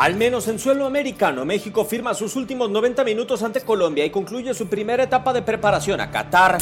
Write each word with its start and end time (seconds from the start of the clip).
Al 0.00 0.16
menos 0.16 0.48
en 0.48 0.58
suelo 0.58 0.86
americano, 0.86 1.44
México 1.44 1.84
firma 1.84 2.14
sus 2.14 2.34
últimos 2.34 2.70
90 2.70 3.04
minutos 3.04 3.42
ante 3.42 3.60
Colombia 3.60 4.02
y 4.02 4.08
concluye 4.08 4.54
su 4.54 4.66
primera 4.66 5.02
etapa 5.02 5.34
de 5.34 5.42
preparación 5.42 6.00
a 6.00 6.10
Qatar. 6.10 6.56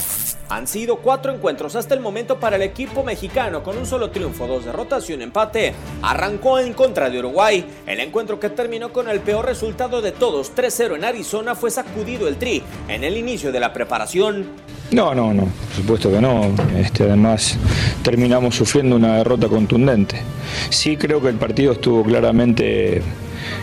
Han 0.48 0.66
sido 0.66 0.96
cuatro 0.96 1.32
encuentros 1.32 1.76
hasta 1.76 1.94
el 1.94 2.00
momento 2.00 2.40
para 2.40 2.56
el 2.56 2.62
equipo 2.62 3.04
mexicano 3.04 3.62
con 3.62 3.78
un 3.78 3.86
solo 3.86 4.10
triunfo, 4.10 4.48
dos 4.48 4.64
derrotas 4.64 5.08
y 5.08 5.12
un 5.12 5.22
empate. 5.22 5.72
Arrancó 6.02 6.58
en 6.58 6.72
contra 6.72 7.10
de 7.10 7.20
Uruguay. 7.20 7.64
El 7.86 8.00
encuentro 8.00 8.40
que 8.40 8.50
terminó 8.50 8.92
con 8.92 9.08
el 9.08 9.20
peor 9.20 9.46
resultado 9.46 10.02
de 10.02 10.10
todos, 10.10 10.52
3-0 10.56 10.96
en 10.96 11.04
Arizona, 11.04 11.54
fue 11.54 11.70
sacudido 11.70 12.26
el 12.26 12.38
tri 12.38 12.64
en 12.88 13.04
el 13.04 13.16
inicio 13.16 13.52
de 13.52 13.60
la 13.60 13.72
preparación. 13.72 14.46
No, 14.90 15.14
no, 15.14 15.32
no, 15.32 15.44
por 15.44 15.76
supuesto 15.76 16.10
que 16.10 16.20
no. 16.20 16.52
Este, 16.76 17.04
además, 17.04 17.56
terminamos 18.02 18.56
sufriendo 18.56 18.96
una 18.96 19.18
derrota 19.18 19.46
contundente. 19.46 20.22
Sí 20.70 20.96
creo 20.96 21.20
que 21.20 21.28
el 21.28 21.36
partido 21.36 21.70
estuvo 21.70 22.02
claramente 22.02 23.00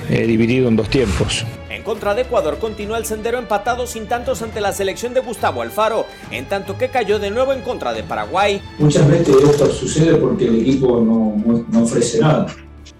eh, 0.09 0.25
dividido 0.28 0.67
en 0.67 0.75
dos 0.75 0.89
tiempos. 0.89 1.45
En 1.69 1.83
contra 1.83 2.16
de 2.16 2.23
Ecuador 2.23 2.57
continúa 2.57 2.97
el 2.97 3.06
sendero 3.06 3.38
empatado 3.38 3.85
sin 3.85 4.07
tantos 4.07 4.41
ante 4.41 4.59
la 4.61 4.72
selección 4.73 5.13
de 5.13 5.19
Gustavo 5.19 5.61
Alfaro, 5.61 6.06
en 6.31 6.45
tanto 6.45 6.78
que 6.78 6.89
cayó 6.89 7.19
de 7.19 7.29
nuevo 7.31 7.53
en 7.53 7.61
contra 7.61 7.94
de 7.94 8.03
Paraguay. 8.03 8.61
Muchas 8.79 9.07
veces 9.07 9.35
esto 9.44 9.67
sucede 9.72 10.16
porque 10.16 10.45
el 10.45 10.61
equipo 10.61 11.01
no, 11.01 11.35
no- 11.45 11.66
no 11.69 11.84
ofrece 11.84 12.19
nada. 12.19 12.47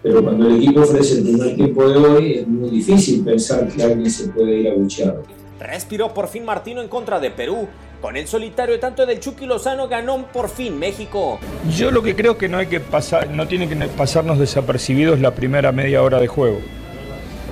Pero 0.04 0.22
cuando 0.22 0.48
el 0.48 0.58
equipo 0.58 0.82
ofrece 0.82 1.16
el 1.16 1.24
primer 1.24 1.56
tiempo 1.56 1.88
de 1.90 1.98
hoy, 1.98 2.34
es 2.40 2.48
muy 2.48 2.70
difícil 2.70 3.24
pensar 3.24 3.68
que 3.70 3.82
alguien 3.82 4.10
se 4.12 4.28
puede 4.30 4.60
ir 4.60 4.70
a 4.70 4.74
buchear. 4.76 5.16
Respiró 5.60 6.14
por 6.14 6.28
fin 6.28 6.46
Martino 6.46 6.82
en 6.82 6.88
contra 6.90 7.20
de 7.20 7.32
Perú. 7.32 7.68
Con 8.02 8.18
el 8.18 8.28
solitario 8.28 8.80
tanto 8.80 9.06
del 9.08 9.20
Chucky 9.20 9.48
Lozano 9.48 9.88
ganó 9.88 10.28
por 10.32 10.48
fin 10.50 10.78
México. 10.78 11.40
Yo 11.76 11.90
lo 11.90 12.04
que 12.04 12.16
creo 12.16 12.34
es 12.34 12.38
que 12.38 12.48
no 12.50 12.58
hay 12.60 12.68
que 12.68 12.80
pasar, 12.80 13.32
no 13.32 13.48
tiene 13.48 13.68
que 13.68 13.76
pasarnos 13.88 14.38
desapercibidos 14.38 15.20
la 15.22 15.32
primera 15.34 15.72
media 15.72 16.04
hora 16.04 16.20
de 16.20 16.28
juego. 16.28 16.60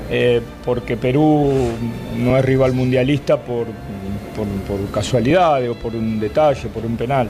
Eh, 0.09 0.41
porque 0.65 0.97
Perú 0.97 1.51
no 2.17 2.37
es 2.37 2.45
rival 2.45 2.73
mundialista 2.73 3.37
por, 3.37 3.65
por, 4.35 4.47
por 4.67 4.91
casualidad 4.91 5.67
o 5.69 5.75
por 5.75 5.95
un 5.95 6.19
detalle, 6.19 6.69
por 6.69 6.85
un 6.85 6.97
penal. 6.97 7.29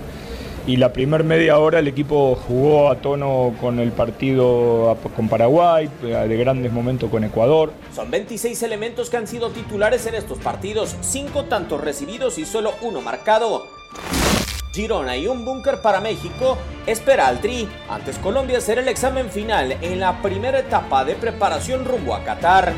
Y 0.66 0.78
la 0.78 0.94
primera 0.94 1.26
media 1.26 1.60
hora 1.60 1.80
el 1.80 1.90
equipo 1.90 2.36
jugó 2.36 2.90
a 2.90 2.96
tono 2.96 3.54
con 3.60 3.80
el 3.80 3.92
partido 3.92 4.98
con 5.14 5.28
Paraguay, 5.28 5.90
de 6.02 6.38
grandes 6.38 6.72
momentos 6.72 7.10
con 7.10 7.26
Ecuador. 7.26 7.74
Son 7.94 8.10
26 8.10 8.64
elementos 8.64 9.10
que 9.10 9.18
han 9.18 9.28
sido 9.28 9.50
titulares 9.50 10.06
en 10.06 10.16
estos 10.16 10.38
partidos, 10.38 10.96
5 11.02 11.46
tantos 11.46 11.82
recibidos 11.82 12.38
y 12.38 12.46
solo 12.46 12.72
uno 12.82 13.02
marcado. 13.02 13.73
Girona 14.74 15.16
y 15.16 15.28
un 15.28 15.46
búnker 15.46 15.82
para 15.82 16.02
México 16.02 16.58
espera 16.88 17.28
al 17.28 17.40
Tri. 17.40 17.70
Antes 17.88 18.18
Colombia 18.18 18.60
será 18.60 18.82
el 18.82 18.88
examen 18.88 19.30
final 19.30 19.74
en 19.82 20.00
la 20.00 20.22
primera 20.22 20.60
etapa 20.60 21.06
de 21.06 21.16
preparación 21.16 21.86
rumbo 21.86 22.16
a 22.16 22.24
Qatar. 22.24 22.74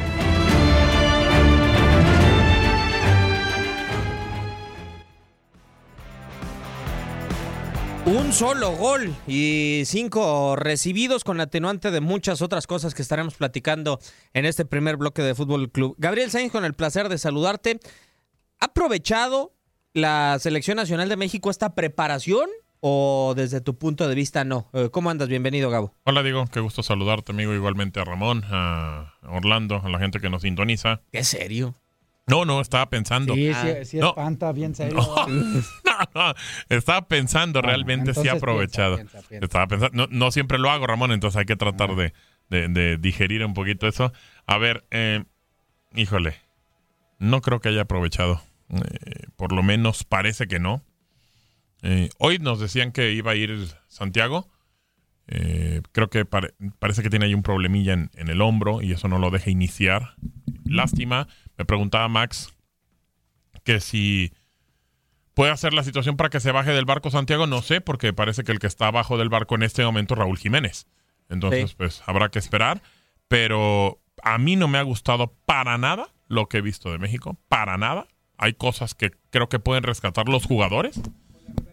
Un 8.06 8.34
solo 8.34 8.74
gol 8.74 9.16
y 9.26 9.82
cinco 9.86 10.56
recibidos 10.56 11.24
con 11.24 11.42
atenuante 11.42 11.90
de 11.90 12.02
muchas 12.02 12.44
otras 12.44 12.68
cosas 12.68 12.94
que 12.94 13.02
estaremos 13.02 13.34
platicando 13.34 14.00
en 14.34 14.46
este 14.46 14.64
primer 14.64 14.98
bloque 14.98 15.24
de 15.24 15.34
Fútbol 15.34 15.72
Club. 15.72 15.96
Gabriel 15.98 16.30
Sainz, 16.30 16.52
con 16.52 16.66
el 16.66 16.76
placer 16.76 17.10
de 17.10 17.18
saludarte. 17.18 17.80
¿Ha 18.60 18.66
aprovechado 18.66 19.55
la 19.96 20.38
Selección 20.40 20.76
Nacional 20.76 21.08
de 21.10 21.16
México 21.18 21.50
esta 21.50 21.74
preparación 21.74 22.50
o 22.82 23.34
desde 23.36 23.62
tu 23.62 23.78
punto 23.78 24.08
de 24.08 24.14
vista 24.14 24.44
no? 24.44 24.70
Eh, 24.74 24.90
¿Cómo 24.92 25.10
andas? 25.10 25.30
Bienvenido, 25.30 25.70
Gabo. 25.70 25.94
Hola, 26.04 26.22
Diego. 26.22 26.46
Qué 26.52 26.60
gusto 26.60 26.84
saludarte, 26.84 27.32
amigo. 27.32 27.54
Igualmente 27.54 28.00
a 28.02 28.04
Ramón, 28.04 28.44
a 28.52 29.14
Orlando, 29.24 29.82
a 29.84 29.90
la 29.90 29.98
gente 29.98 30.20
que 30.20 30.30
nos 30.30 30.42
sintoniza. 30.44 31.02
¿Qué 31.12 31.24
serio? 31.24 31.76
No, 32.28 32.44
no, 32.44 32.60
estaba 32.60 32.90
pensando. 32.90 33.34
Sí, 33.36 33.50
Ah. 33.54 33.64
sí, 33.80 33.86
sí 33.86 33.98
No, 33.98 34.10
espanta, 34.10 34.52
bien 34.52 34.76
serio. 34.76 34.98
no, 36.14 36.34
estaba 36.70 37.08
pensando, 37.08 37.62
Bueno, 37.62 37.70
realmente 37.70 38.14
sí 38.14 38.28
aprovechado. 38.28 38.96
piensa, 38.98 39.12
piensa, 39.20 39.30
piensa. 39.30 39.46
Estaba 39.46 39.68
pensando, 39.68 39.96
no, 39.96 40.08
no 40.12 40.32
siempre 40.32 40.58
lo 40.60 40.70
hago, 40.72 40.86
Ramón, 40.88 41.12
entonces 41.14 41.38
hay 41.40 41.46
que 41.46 41.56
tratar 41.56 41.96
de, 41.96 42.14
de- 42.50 42.68
de 42.68 42.98
digerir 42.98 43.46
un 43.46 43.54
poquito 43.54 43.88
eso. 43.88 44.12
A 44.46 44.58
ver, 44.58 44.86
eh, 44.92 45.24
híjole, 45.96 46.36
no 47.20 47.40
creo 47.42 47.62
que 47.62 47.70
haya 47.70 47.82
aprovechado. 47.82 48.42
Eh, 48.70 49.28
por 49.36 49.52
lo 49.52 49.64
menos 49.64 50.04
parece 50.04 50.48
que 50.48 50.60
no. 50.60 50.84
Eh, 51.82 52.10
hoy 52.18 52.40
nos 52.40 52.60
decían 52.60 52.92
que 52.92 53.12
iba 53.12 53.32
a 53.32 53.36
ir 53.36 53.68
Santiago. 53.88 54.50
Eh, 55.28 55.82
creo 55.92 56.10
que 56.10 56.26
pare- 56.26 56.54
parece 56.80 57.02
que 57.04 57.10
tiene 57.10 57.26
ahí 57.26 57.34
un 57.34 57.44
problemilla 57.44 57.94
en, 57.94 58.12
en 58.16 58.28
el 58.30 58.42
hombro 58.42 58.82
y 58.82 58.92
eso 58.92 59.08
no 59.08 59.20
lo 59.20 59.30
deja 59.32 59.50
iniciar. 59.50 60.16
Lástima. 60.66 61.28
Me 61.58 61.66
preguntaba 61.66 62.08
Max 62.08 62.54
que 63.64 63.80
si 63.80 64.34
puede 65.34 65.52
hacer 65.52 65.74
la 65.74 65.84
situación 65.84 66.18
para 66.18 66.30
que 66.30 66.40
se 66.40 66.52
baje 66.52 66.72
del 66.72 66.86
barco 66.86 67.12
Santiago. 67.12 67.48
No 67.48 67.62
sé, 67.62 67.82
porque 67.82 68.14
parece 68.14 68.44
que 68.44 68.52
el 68.52 68.60
que 68.60 68.68
está 68.68 68.88
abajo 68.88 69.18
del 69.18 69.30
barco 69.30 69.56
en 69.56 69.64
este 69.64 69.84
momento 69.84 70.14
es 70.14 70.20
Raúl 70.20 70.38
Jiménez. 70.38 70.88
Entonces, 71.30 71.72
Sí. 71.72 71.76
pues 71.78 72.04
habrá 72.06 72.30
que 72.30 72.40
esperar. 72.40 72.82
Pero 73.28 74.00
a 74.24 74.38
mí 74.38 74.56
no 74.56 74.68
me 74.68 74.78
ha 74.78 74.84
gustado 74.84 75.34
para 75.46 75.78
nada 75.78 76.10
lo 76.28 76.48
que 76.48 76.58
he 76.58 76.62
visto 76.62 76.92
de 76.92 77.00
México. 77.00 77.38
Para 77.48 77.78
nada. 77.78 78.08
Hay 78.38 78.54
cosas 78.54 78.94
que 78.96 79.12
creo 79.30 79.50
que 79.50 79.60
pueden 79.60 79.84
rescatar 79.84 80.28
los 80.30 80.46
jugadores. 80.46 81.00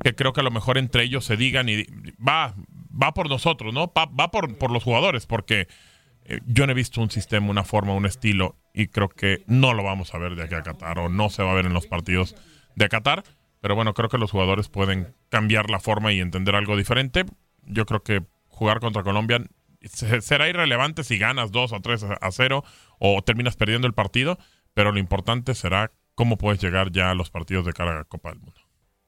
Que 0.04 0.14
creo 0.14 0.32
que 0.32 0.40
a 0.40 0.44
lo 0.44 0.50
mejor 0.50 0.78
entre 0.78 1.02
ellos 1.04 1.24
se 1.24 1.36
digan 1.36 1.68
y 1.68 1.84
va, 2.26 2.54
va 2.90 3.14
por 3.14 3.28
nosotros, 3.28 3.72
¿no? 3.72 3.92
Va, 3.96 4.06
va 4.06 4.30
por, 4.30 4.56
por 4.56 4.70
los 4.70 4.82
jugadores. 4.84 5.26
Porque 5.26 5.66
eh, 6.24 6.40
yo 6.46 6.66
no 6.66 6.72
he 6.72 6.74
visto 6.74 7.00
un 7.00 7.10
sistema, 7.10 7.48
una 7.50 7.64
forma, 7.64 7.94
un 7.94 8.06
estilo. 8.06 8.56
Y 8.74 8.88
creo 8.88 9.08
que 9.08 9.42
no 9.46 9.74
lo 9.74 9.82
vamos 9.82 10.14
a 10.14 10.18
ver 10.18 10.34
de 10.36 10.44
aquí 10.44 10.54
a 10.54 10.62
Qatar. 10.62 10.98
O 10.98 11.08
no 11.08 11.30
se 11.30 11.42
va 11.42 11.52
a 11.52 11.54
ver 11.54 11.66
en 11.66 11.72
los 11.74 11.86
partidos 11.86 12.34
de 12.76 12.88
Qatar. 12.88 13.24
Pero 13.60 13.74
bueno, 13.76 13.94
creo 13.94 14.08
que 14.08 14.18
los 14.18 14.30
jugadores 14.32 14.68
pueden 14.68 15.14
cambiar 15.28 15.70
la 15.70 15.78
forma 15.80 16.12
y 16.12 16.20
entender 16.20 16.54
algo 16.56 16.76
diferente. 16.76 17.24
Yo 17.64 17.86
creo 17.86 18.02
que 18.02 18.22
jugar 18.48 18.80
contra 18.80 19.02
Colombia 19.04 19.40
se- 19.84 20.20
será 20.20 20.48
irrelevante 20.48 21.04
si 21.04 21.16
ganas 21.18 21.50
2 21.52 21.72
o 21.72 21.80
3 21.80 22.04
a 22.20 22.30
0 22.32 22.64
o 22.98 23.22
terminas 23.22 23.56
perdiendo 23.56 23.86
el 23.86 23.94
partido, 23.94 24.38
pero 24.74 24.90
lo 24.92 24.98
importante 24.98 25.54
será 25.54 25.92
cómo 26.14 26.36
puedes 26.38 26.62
llegar 26.62 26.90
ya 26.92 27.10
a 27.10 27.14
los 27.14 27.30
partidos 27.30 27.64
de 27.66 27.72
cara 27.72 27.92
a 27.92 27.96
la 27.96 28.04
Copa 28.04 28.30
del 28.30 28.40
Mundo. 28.40 28.60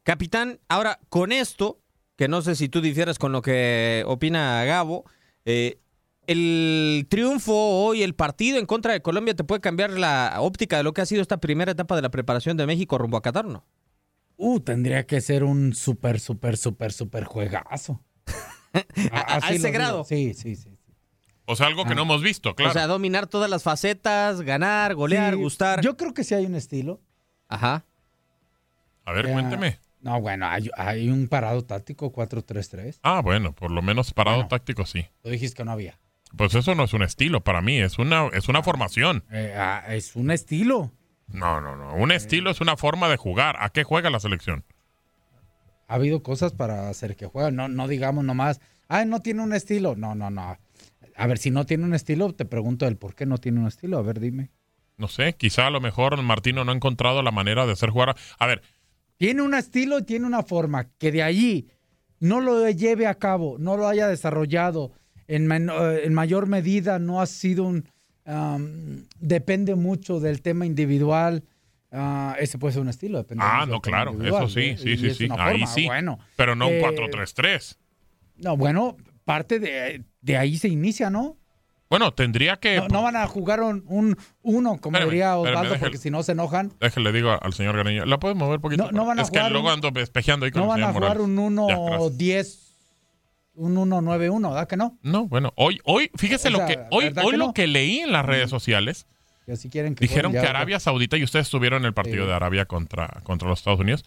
Capitán, 0.02 0.60
ahora 0.68 1.00
con 1.08 1.32
esto, 1.32 1.80
que 2.16 2.28
no 2.28 2.42
sé 2.42 2.54
si 2.56 2.68
tú 2.68 2.80
difieres 2.80 3.18
con 3.18 3.32
lo 3.32 3.42
que 3.42 4.02
opina 4.06 4.64
Gabo, 4.64 5.04
eh, 5.44 5.78
el 6.26 7.06
triunfo 7.10 7.52
hoy, 7.54 8.02
el 8.02 8.14
partido 8.14 8.58
en 8.58 8.66
contra 8.66 8.92
de 8.92 9.02
Colombia, 9.02 9.34
¿te 9.34 9.44
puede 9.44 9.60
cambiar 9.60 9.90
la 9.90 10.34
óptica 10.38 10.76
de 10.78 10.82
lo 10.82 10.92
que 10.94 11.02
ha 11.02 11.06
sido 11.06 11.20
esta 11.22 11.38
primera 11.38 11.72
etapa 11.72 11.96
de 11.96 12.02
la 12.02 12.10
preparación 12.10 12.56
de 12.56 12.66
México 12.66 12.96
rumbo 12.98 13.16
a 13.18 13.22
Qatar, 13.22 13.44
no? 13.46 13.64
Uh, 14.36 14.58
tendría 14.60 15.06
que 15.06 15.20
ser 15.20 15.44
un 15.44 15.74
súper, 15.74 16.18
súper, 16.20 16.56
súper, 16.56 16.92
súper 16.92 17.24
juegazo. 17.24 18.02
A- 19.12 19.36
a 19.46 19.52
ese 19.52 19.70
grado. 19.70 19.98
digo. 19.98 20.04
Sí, 20.04 20.34
sí, 20.34 20.56
sí. 20.56 20.73
O 21.46 21.56
sea, 21.56 21.66
algo 21.66 21.84
que 21.84 21.94
no 21.94 22.02
hemos 22.02 22.22
visto, 22.22 22.54
claro. 22.54 22.70
O 22.70 22.72
sea, 22.72 22.86
dominar 22.86 23.26
todas 23.26 23.50
las 23.50 23.62
facetas, 23.62 24.40
ganar, 24.42 24.94
golear, 24.94 25.34
Sí, 25.34 25.40
gustar. 25.40 25.80
Yo 25.82 25.96
creo 25.96 26.14
que 26.14 26.24
sí 26.24 26.34
hay 26.34 26.46
un 26.46 26.54
estilo. 26.54 27.00
Ajá. 27.48 27.84
a 29.04 29.12
ver, 29.12 29.26
Ya. 29.26 29.32
cuénteme. 29.34 29.78
No, 30.00 30.20
bueno, 30.20 30.46
hay, 30.46 30.70
hay 30.76 31.08
un 31.08 31.28
parado 31.28 31.62
táctico 31.64 32.12
4-3-3. 32.12 32.98
Ah, 33.02 33.20
bueno, 33.22 33.54
por 33.54 33.70
lo 33.70 33.80
menos 33.82 34.12
parado 34.12 34.46
táctico 34.48 34.84
sí. 34.86 35.06
Tú 35.22 35.30
dijiste 35.30 35.56
que 35.56 35.64
no 35.64 35.72
había. 35.72 35.98
Pues 36.36 36.54
eso 36.54 36.74
no 36.74 36.84
es 36.84 36.92
un 36.92 37.02
estilo 37.02 37.42
para 37.42 37.62
mí, 37.62 37.78
es 37.80 37.98
una, 37.98 38.26
es 38.32 38.48
una 38.48 38.62
formación. 38.62 39.24
Eh, 39.30 39.54
ah, 39.56 39.82
es 39.88 40.16
un 40.16 40.30
estilo. 40.30 40.90
No, 41.28 41.60
no, 41.60 41.74
no. 41.76 41.94
Un 41.94 42.12
estilo 42.12 42.50
es 42.50 42.60
una 42.60 42.76
forma 42.76 43.08
de 43.08 43.16
jugar. 43.16 43.56
¿A 43.60 43.70
qué 43.70 43.82
juega 43.84 44.10
la 44.10 44.20
selección? 44.20 44.64
Ha 45.88 45.94
habido 45.94 46.22
cosas 46.22 46.52
para 46.52 46.88
hacer 46.88 47.16
que 47.16 47.26
jueguen. 47.26 47.56
No, 47.56 47.68
no 47.68 47.88
digamos 47.88 48.24
nomás, 48.24 48.60
ay, 48.88 49.06
no 49.06 49.20
tiene 49.20 49.42
un 49.42 49.52
estilo. 49.54 49.96
No, 49.96 50.14
no, 50.14 50.28
no. 50.30 50.58
A 51.16 51.26
ver, 51.26 51.38
si 51.38 51.50
no 51.50 51.64
tiene 51.66 51.84
un 51.84 51.94
estilo, 51.94 52.32
te 52.34 52.44
pregunto 52.44 52.86
el 52.86 52.96
por 52.96 53.14
qué 53.14 53.26
no 53.26 53.38
tiene 53.38 53.60
un 53.60 53.66
estilo. 53.66 53.98
A 53.98 54.02
ver, 54.02 54.20
dime. 54.20 54.50
No 54.96 55.08
sé, 55.08 55.34
quizá 55.34 55.66
a 55.66 55.70
lo 55.70 55.80
mejor 55.80 56.20
Martino 56.22 56.64
no 56.64 56.72
ha 56.72 56.74
encontrado 56.74 57.22
la 57.22 57.30
manera 57.32 57.66
de 57.66 57.72
hacer 57.72 57.90
jugar. 57.90 58.16
A 58.38 58.46
ver, 58.46 58.62
Tiene 59.16 59.42
un 59.42 59.54
estilo 59.54 59.98
y 59.98 60.02
tiene 60.02 60.26
una 60.26 60.42
forma 60.42 60.88
que 60.98 61.12
de 61.12 61.22
allí 61.22 61.68
no 62.20 62.40
lo 62.40 62.68
lleve 62.70 63.06
a 63.06 63.14
cabo, 63.14 63.56
no 63.58 63.76
lo 63.76 63.86
haya 63.88 64.08
desarrollado 64.08 64.92
en, 65.26 65.50
eh, 65.50 66.00
en 66.04 66.14
mayor 66.14 66.46
medida, 66.46 66.98
no 66.98 67.20
ha 67.20 67.26
sido 67.26 67.64
un... 67.64 67.88
depende 69.20 69.74
mucho 69.74 70.20
del 70.20 70.42
tema 70.42 70.66
individual. 70.66 71.44
ah, 71.92 72.36
ese 72.40 72.58
puede 72.58 72.72
ser 72.72 72.82
un 72.82 72.88
estilo. 72.88 73.18
depende 73.18 73.44
Ah, 73.46 73.66
no, 73.66 73.80
claro, 73.80 74.12
eso 74.22 74.48
sí, 74.48 74.60
¿eh? 74.60 74.76
sí, 74.78 74.96
sí, 74.96 75.10
sí, 75.14 75.24
una 75.26 75.44
ahí 75.44 75.60
forma, 75.60 75.66
sí, 75.74 75.86
Bueno, 75.86 76.18
pero 76.36 76.54
no 76.56 76.66
un 76.68 76.74
eh, 76.74 76.82
4-3-3. 76.82 77.76
No, 78.38 78.56
bueno, 78.56 78.96
parte 79.24 79.58
de, 79.58 80.04
de 80.20 80.36
ahí 80.36 80.56
se 80.58 80.68
inicia, 80.68 81.10
¿no? 81.10 81.36
Bueno, 81.90 82.12
tendría 82.14 82.56
que... 82.56 82.76
No, 82.78 82.88
no 82.88 83.02
van 83.02 83.14
a 83.16 83.26
jugar 83.28 83.60
un, 83.60 83.84
un 83.86 84.16
uno, 84.42 84.78
como 84.80 84.96
Espérame, 84.96 85.10
diría 85.10 85.24
espérame, 85.34 85.40
Osvaldo, 85.50 85.62
déjale. 85.74 85.78
porque 85.80 85.98
si 85.98 86.10
no 86.10 86.22
se 86.22 86.32
enojan. 86.32 86.72
Déjale, 86.80 87.12
digo 87.12 87.38
al 87.40 87.52
señor 87.52 87.76
Garniño. 87.76 88.04
¿La 88.06 88.18
puedes 88.18 88.36
mover 88.36 88.56
un 88.56 88.62
poquito? 88.62 88.84
No, 88.86 88.90
no 88.92 89.06
van 89.06 89.18
a 89.18 89.22
es 89.22 89.30
que 89.30 89.38
jugar 89.38 89.52
luego 89.52 89.68
un- 89.68 89.74
ando 89.74 90.00
espejeando 90.00 90.46
ahí 90.46 90.50
con 90.52 90.62
No 90.62 90.74
el 90.74 90.80
van 90.80 90.90
a 90.90 90.92
jugar 90.92 91.18
Morales. 91.18 91.40
un 91.46 91.68
Ya, 91.68 91.76
gracias. 91.76 92.18
1-10, 92.18 92.58
un 93.54 93.76
1-9-1, 93.76 94.48
¿verdad 94.50 94.66
que 94.68 94.76
no? 94.76 94.98
No, 95.02 95.26
bueno, 95.26 95.52
hoy, 95.56 95.80
hoy, 95.84 96.10
fíjese 96.16 96.48
O 96.48 96.52
lo 96.52 96.58
sea, 96.58 96.66
que, 96.66 96.78
hoy, 96.90 97.04
¿verdad 97.04 97.24
hoy 97.26 97.30
que 97.32 97.36
lo 97.36 97.46
no? 97.48 97.54
que 97.54 97.66
leí 97.68 97.98
en 98.00 98.10
las 98.12 98.24
redes 98.26 98.50
sociales, 98.50 99.06
Que 99.46 99.54
quieren 99.68 99.94
que 99.94 100.04
dijeron 100.06 100.32
que 100.32 100.38
Arabia 100.40 100.80
Saudita, 100.80 101.16
y 101.16 101.22
ustedes 101.22 101.46
estuvieron 101.46 101.82
en 101.82 101.86
el 101.86 101.94
partido 101.94 102.24
Sí. 102.24 102.28
de 102.28 102.34
Arabia 102.34 102.64
contra, 102.64 103.20
contra 103.22 103.48
los 103.48 103.60
Estados 103.60 103.78
Unidos, 103.78 104.04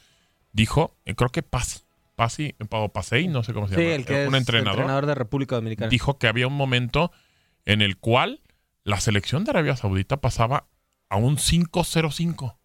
dijo, 0.51 0.97
eh, 1.05 1.15
creo 1.15 1.29
que 1.29 1.43
Paz, 1.43 1.85
Pasi, 2.17 2.55
o 2.71 2.89
Pasei, 2.91 3.27
no 3.27 3.43
sé 3.43 3.53
cómo 3.53 3.67
se 3.67 3.75
Sí, 3.75 3.81
llama, 3.81 3.93
el 3.93 4.05
que 4.05 4.27
un 4.27 4.33
es 4.33 4.39
entrenador, 4.41 4.79
entrenador 4.79 5.05
de 5.05 5.13
República 5.13 5.55
Dominicana. 5.55 5.87
dijo 5.87 6.17
que 6.17 6.27
había 6.27 6.47
un 6.47 6.55
momento 6.55 7.11
en 7.63 7.83
el 7.83 7.97
cual 7.97 8.41
la 8.83 8.99
selección 8.99 9.43
de 9.43 9.51
Arabia 9.51 9.75
Saudita 9.75 10.17
pasaba 10.17 10.67
a 11.09 11.17
un 11.17 11.37
5-0-5. 11.37 12.57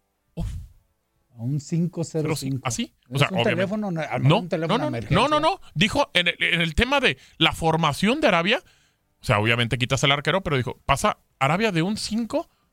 A 1.35 1.43
un 1.43 1.61
5-0-5. 1.61 2.61
¿Así? 2.65 2.95
¿Es 3.11 3.31
un 3.31 3.43
teléfono, 3.43 3.91
no, 3.91 4.01
a 4.01 4.05
lo 4.05 4.09
mejor 4.09 4.23
no, 4.23 4.39
un 4.39 4.49
teléfono 4.49 4.79
no, 4.79 4.91
no, 4.91 5.01
no, 5.11 5.29
no, 5.29 5.41
no. 5.41 5.61
Dijo 5.75 6.11
en 6.15 6.29
el, 6.29 6.37
en 6.41 6.63
el 6.63 6.75
tema 6.75 7.01
de 7.01 7.19
la 7.37 7.53
formación 7.53 8.23
de 8.23 8.29
Arabia, 8.29 8.63
o 9.21 9.25
sea, 9.25 9.39
obviamente 9.39 9.77
quitas 9.77 10.03
el 10.03 10.13
arquero, 10.13 10.43
pero 10.43 10.57
dijo, 10.57 10.81
pasa 10.87 11.19
Arabia 11.39 11.73
de 11.73 11.83
un 11.83 11.99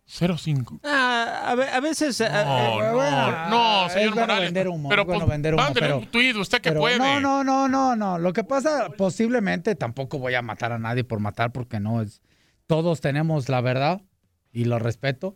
5-0-5. 0.10 0.80
Ah, 0.84 1.56
a, 1.58 1.78
a 1.78 1.80
veces. 1.80 2.20
eh, 2.22 2.30
No, 2.30 2.80
eh, 2.84 2.92
no, 2.92 3.50
no, 3.50 3.86
es 3.88 3.94
señor 3.94 4.10
bueno 4.16 4.22
Morales. 4.28 4.48
vender 4.48 4.68
humo, 4.68 4.90
pero 4.90 5.02
es 5.04 5.08
bueno 5.08 5.28
vender 5.28 5.54
humo, 5.54 5.64
pero- 5.74 6.00
un 6.00 6.06
tuit, 6.08 6.36
usted 6.36 6.60
que 6.62 6.70
Pero 6.70 6.82
puede. 6.82 6.98
No, 6.98 7.20
no, 7.20 7.44
no, 7.44 7.68
no, 7.68 7.96
no. 7.96 8.18
Lo 8.18 8.34
que 8.34 8.44
pasa, 8.44 8.90
posiblemente 8.98 9.76
tampoco 9.76 10.18
voy 10.20 10.34
a 10.36 10.42
matar 10.42 10.72
a 10.72 10.80
nadie 10.80 11.04
por 11.04 11.20
matar, 11.20 11.52
porque 11.52 11.80
no 11.80 12.02
es. 12.02 12.22
Todos 12.68 13.02
tenemos 13.02 13.50
la 13.50 13.62
verdad 13.62 14.02
y 14.52 14.66
lo 14.66 14.80
respeto. 14.80 15.36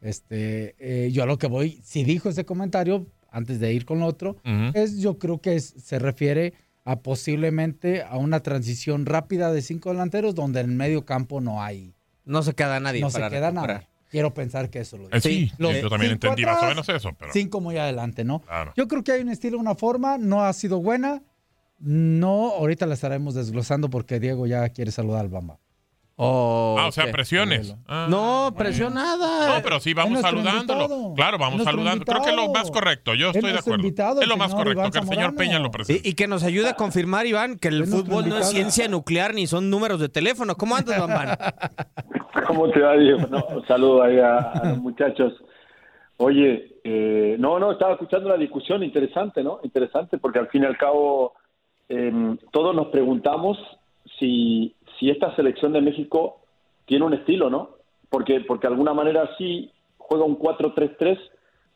Este, 0.00 0.74
eh, 0.78 1.10
yo 1.12 1.22
a 1.22 1.26
lo 1.26 1.38
que 1.38 1.46
voy, 1.46 1.80
si 1.84 2.04
dijo 2.04 2.28
ese 2.30 2.44
comentario 2.44 3.06
antes 3.30 3.60
de 3.60 3.72
ir 3.72 3.84
con 3.84 4.00
lo 4.00 4.06
otro, 4.06 4.36
Ujú. 4.44 4.70
es 4.74 4.98
yo 4.98 5.18
creo 5.18 5.40
que 5.40 5.56
es- 5.56 5.74
se 5.82 5.98
refiere 5.98 6.54
a 6.84 6.96
posiblemente 7.00 8.02
a 8.02 8.16
una 8.16 8.40
transición 8.40 9.04
rápida 9.06 9.52
de 9.52 9.60
cinco 9.62 9.90
delanteros 9.90 10.34
donde 10.34 10.60
en 10.60 10.70
el 10.70 10.76
medio 10.76 11.04
campo 11.04 11.40
no 11.40 11.62
hay. 11.62 11.94
No 12.24 12.42
se 12.42 12.54
queda 12.54 12.80
nadie. 12.80 13.00
No 13.02 13.10
se 13.10 13.18
para 13.18 13.28
queda 13.30 13.50
recuperar. 13.50 13.76
nada. 13.82 13.89
Quiero 14.10 14.34
pensar 14.34 14.70
que 14.70 14.80
eso 14.80 14.98
lo 14.98 15.08
Eh, 15.10 15.20
sí, 15.20 15.52
Los 15.56 15.80
yo 15.80 15.88
también 15.88 16.12
entendí 16.12 16.44
más 16.44 16.54
o 16.54 16.56
atrás, 16.56 16.70
menos 16.70 16.88
eso, 16.88 17.12
pero. 17.16 17.32
Cinco 17.32 17.60
muy 17.60 17.78
adelante, 17.78 18.24
¿no? 18.24 18.40
Claro. 18.40 18.72
Yo 18.76 18.88
creo 18.88 19.04
que 19.04 19.12
hay 19.12 19.22
un 19.22 19.28
estilo, 19.28 19.56
una 19.56 19.76
forma, 19.76 20.18
no 20.18 20.44
ha 20.44 20.52
sido 20.52 20.80
buena. 20.82 21.22
No, 21.78 22.50
ahorita 22.50 22.86
la 22.86 22.94
estaremos 22.94 23.34
desglosando 23.34 23.88
porque 23.88 24.18
Diego 24.18 24.46
ya 24.46 24.68
quiere 24.70 24.90
saludar 24.90 25.20
al 25.20 25.28
Bamba. 25.28 25.60
Ah, 26.22 26.86
o 26.86 26.92
sea, 26.92 27.10
presiones. 27.10 27.74
Ah. 27.88 28.06
No, 28.10 28.52
presión 28.56 28.94
nada. 28.94 29.56
No, 29.56 29.62
pero 29.62 29.80
sí, 29.80 29.94
vamos 29.94 30.20
saludándolo. 30.20 30.82
invitado. 30.82 31.14
Claro, 31.14 31.38
vamos 31.38 31.62
saludando. 31.64 32.04
Creo 32.04 32.22
que 32.22 32.30
es 32.30 32.36
lo 32.36 32.52
más 32.52 32.70
correcto. 32.70 33.14
Yo 33.14 33.30
Es 33.30 33.36
estoy 33.36 33.52
de 33.52 33.58
acuerdo. 33.58 33.82
invitado, 33.84 34.20
es 34.20 34.28
lo 34.28 34.36
más 34.36 34.54
correcto 34.54 34.80
Iván 34.80 34.90
que 34.92 34.98
el 34.98 35.04
señor 35.04 35.16
Zamorano. 35.30 35.38
Peña 35.38 35.58
lo 35.58 35.70
presente. 35.70 36.06
Y, 36.06 36.10
y 36.10 36.14
que 36.14 36.26
nos 36.28 36.42
ayude 36.44 36.68
a 36.68 36.74
confirmar, 36.74 37.26
Iván, 37.26 37.58
que 37.58 37.68
el 37.68 37.82
Es 37.82 37.90
fútbol 37.90 38.28
no 38.28 38.36
es 38.38 38.50
ciencia 38.50 38.86
nuclear 38.88 39.34
ni 39.34 39.46
son 39.46 39.70
números 39.70 39.98
de 40.00 40.08
teléfono. 40.10 40.54
¿Cómo 40.56 40.76
andas, 40.76 40.98
Bambán? 41.00 41.38
¿Cómo 42.46 42.68
te 42.70 42.80
va, 42.80 42.96
Diego? 42.96 43.26
No, 43.30 43.44
un 43.50 43.66
saludo 43.66 44.02
ahí 44.02 44.18
a, 44.18 44.36
a 44.38 44.68
los 44.70 44.78
muchachos. 44.78 45.32
Oye, 46.18 46.76
eh, 46.84 47.36
no, 47.38 47.58
no, 47.58 47.72
estaba 47.72 47.92
escuchando 47.92 48.28
la 48.28 48.36
discusión, 48.36 48.82
interesante, 48.82 49.42
¿no? 49.42 49.60
Interesante, 49.62 50.18
porque 50.18 50.38
al 50.38 50.48
fin 50.48 50.64
y 50.64 50.66
al 50.66 50.76
cabo 50.76 51.32
eh, 51.88 52.36
todos 52.52 52.74
nos 52.76 52.88
preguntamos 52.88 53.56
si, 54.18 54.74
si 55.00 55.10
esta 55.10 55.34
selección 55.34 55.72
de 55.72 55.80
México 55.80 56.42
tiene 56.84 57.04
un 57.06 57.14
estilo, 57.14 57.50
¿no? 57.50 57.70
Porque, 58.10 58.40
porque 58.42 58.68
de 58.68 58.74
alguna 58.74 58.94
manera 58.94 59.28
sí 59.38 59.72
juega 59.98 60.24
un 60.24 60.38
4-3-3, 60.38 61.18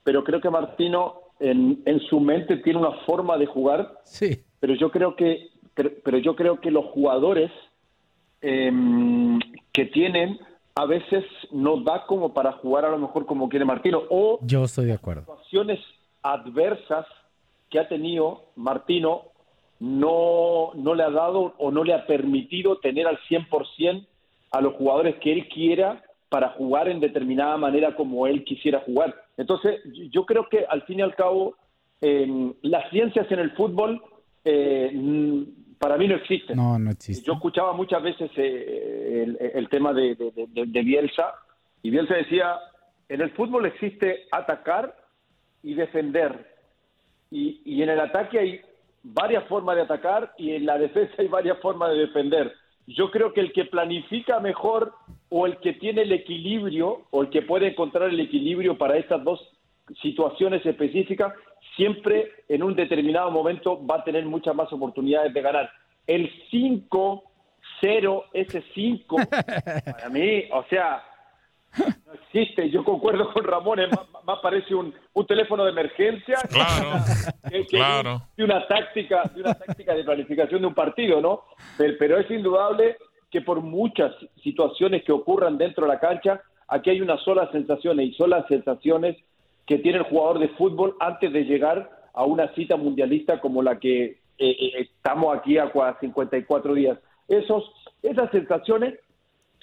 pero 0.04 0.23
creo 0.23 0.40
que 0.40 0.50
Martino 0.50 1.14
en, 1.40 1.83
en 1.87 1.99
su 2.00 2.21
mente 2.21 2.59
tiene 2.59 2.78
una 2.78 2.93
forma 3.07 3.37
de 3.38 3.47
jugar, 3.47 3.99
Sí. 4.04 4.45
pero 4.61 4.75
yo 4.75 4.90
creo 4.90 5.16
que, 5.16 5.49
pero, 5.75 5.90
pero 6.04 6.19
yo 6.19 6.37
creo 6.37 6.61
que 6.61 6.71
los 6.71 6.85
jugadores 6.87 7.50
em, 8.40 9.38
que 9.73 9.87
tienen 9.87 10.38
a 10.76 10.87
veces 10.87 11.25
no 11.52 11.78
da 11.83 12.04
como 12.07 12.35
para 12.35 12.52
jugar 12.52 12.85
a 12.85 12.90
lo 12.90 12.99
mejor 12.99 13.26
como 13.26 13.49
quiere 13.49 13.64
Martino 13.64 14.02
o 14.11 14.38
Yo 14.43 14.64
estoy 14.64 14.87
de 14.87 14.93
acuerdo. 14.95 15.23
situaciones 15.23 15.78
adversas 16.23 17.07
que 17.71 17.78
ha 17.78 17.88
tenido 17.88 18.47
Martino 18.57 19.23
no, 19.84 20.70
no 20.74 20.94
le 20.94 21.02
ha 21.02 21.10
dado 21.10 21.54
o 21.58 21.70
no 21.70 21.84
le 21.84 21.92
ha 21.94 22.06
permitido 22.06 22.76
tener 22.78 23.06
al 23.06 23.18
100% 23.28 24.06
a 24.50 24.60
los 24.60 24.74
jugadores 24.74 25.16
que 25.16 25.32
él 25.32 25.48
quiera 25.48 26.02
para 26.30 26.50
jugar 26.50 26.88
en 26.88 27.00
determinada 27.00 27.56
manera 27.56 27.94
como 27.94 28.26
él 28.26 28.44
quisiera 28.44 28.80
jugar. 28.80 29.14
Entonces, 29.36 29.80
yo- 30.10 30.24
creo 30.24 30.48
que 30.48 30.64
al 30.68 30.82
fin 30.82 31.00
y 31.00 31.02
al 31.02 31.14
cabo, 31.14 31.56
eh, 32.00 32.26
las 32.62 32.88
ciencias 32.90 33.30
en 33.30 33.38
el 33.40 33.50
fútbol 33.52 34.00
eh, 34.44 34.90
mm, 34.92 35.42
para 35.78 35.96
mí 35.96 36.06
no 36.08 36.16
existen. 36.16 36.56
No, 36.56 36.78
no 36.78 36.90
existe. 36.90 37.26
Yo 37.26 37.34
escuchaba 37.34 37.72
muchas 37.72 38.02
veces 38.02 38.30
eh, 38.36 39.22
el, 39.24 39.38
el 39.54 39.68
tema 39.68 39.92
de, 39.92 40.14
de- 40.14 40.30
de- 40.32 40.66
de 40.66 40.82
Bielsa 40.82 41.34
y 41.82 41.90
Bielsa 41.90 42.14
decía, 42.14 42.56
en 43.08 43.20
el 43.20 43.30
fútbol 43.32 43.66
existe 43.66 44.24
atacar 44.32 44.94
y 45.62 45.74
defender. 45.74 46.50
Y, 47.30 47.60
y 47.64 47.82
en 47.82 47.88
el 47.90 48.00
ataque 48.00 48.38
hay 48.38 48.60
varias 49.04 49.44
formas 49.44 49.76
de 49.76 49.82
atacar 49.82 50.32
y 50.38 50.52
en 50.52 50.66
la 50.66 50.78
defensa 50.78 51.14
hay 51.18 51.28
varias 51.28 51.58
formas 51.61 51.90
de 51.90 51.99
defender. 51.99 52.52
yo 52.87 53.11
creo 53.11 53.32
que 53.32 53.40
el 53.40 53.52
que 53.52 53.66
planifica 53.66 54.40
mejor 54.40 54.92
o 55.28 55.46
el 55.46 55.58
que 55.58 55.75
tiene 55.75 56.02
el 56.02 56.12
equilibrio 56.12 57.02
o 57.11 57.23
el 57.23 57.30
que 57.30 57.42
puede 57.42 57.68
encontrar 57.68 58.08
el 58.08 58.20
equilibrio 58.20 58.76
para 58.76 58.96
estas 58.96 59.23
dos 59.25 59.40
situaciones 60.02 60.64
específicas, 60.64 61.32
siempre 61.76 62.30
en 62.49 62.62
un 62.62 62.75
determinado 62.75 63.30
momento 63.30 63.84
va 63.87 63.96
a 63.96 64.04
tener 64.04 64.25
muchas 64.25 64.54
más 64.54 64.73
oportunidades 64.73 65.32
de 65.32 65.42
ganar. 65.42 65.70
El 66.06 66.30
5-0, 66.50 68.25
ese 68.32 68.64
5, 68.75 69.16
para 69.84 70.08
mí, 70.11 70.44
o 70.52 70.64
sea, 70.64 71.02
no 72.07 72.12
existe. 72.14 72.71
Yo 72.71 72.85
concuerdo 72.85 73.33
con 73.33 73.45
Ramón, 73.45 73.81
es 73.81 73.88
más, 73.90 74.07
más 74.25 74.38
parece 74.40 74.75
un, 74.75 74.95
un 75.12 75.26
teléfono 75.26 75.64
de 75.64 75.71
emergencia 75.71 76.38
Claro, 76.50 76.90
que, 77.50 77.66
que 77.66 77.76
claro. 77.76 78.23
de 78.37 78.45
una 78.45 78.66
táctica, 78.66 79.31
de 79.35 79.40
una 79.43 79.54
táctica 79.54 79.95
de 79.95 80.04
planificación 80.04 80.61
de 80.61 80.66
un 80.66 80.75
partido, 80.75 81.21
¿no? 81.21 81.43
Pero, 81.78 81.95
pero 81.99 82.19
es 82.19 82.31
indudable 82.31 82.97
que 83.31 83.40
por 83.40 83.61
muchas 83.61 84.12
situaciones 84.43 85.02
que 85.04 85.12
ocurran 85.12 85.59
dentro 85.59 85.87
de 85.87 85.93
la 85.93 86.00
cancha, 86.00 86.40
aquí 86.69 86.90
hay 86.90 87.00
una 87.00 87.19
sola 87.19 87.50
sensación 87.52 88.00
y 88.00 88.14
solas 88.14 88.47
sensaciones 88.49 89.16
que 89.66 89.78
tiene 89.78 89.99
el 89.99 90.04
jugador 90.04 90.38
de 90.38 90.49
fútbol 90.50 90.95
antes 91.00 91.33
de 91.33 91.45
llegar 91.45 91.90
a 92.12 92.25
una 92.25 92.52
cita 92.54 92.76
mundialista 92.76 93.40
como 93.40 93.62
la 93.62 93.78
que 93.81 94.04
eh, 94.04 94.19
eh, 94.38 94.73
estamos 94.83 95.37
aquí 95.37 95.59
a 95.59 95.73
cua- 95.73 95.99
54 95.99 96.75
días. 96.75 96.99
Esos, 97.26 97.64
esas 98.02 98.31
sensaciones 98.31 98.95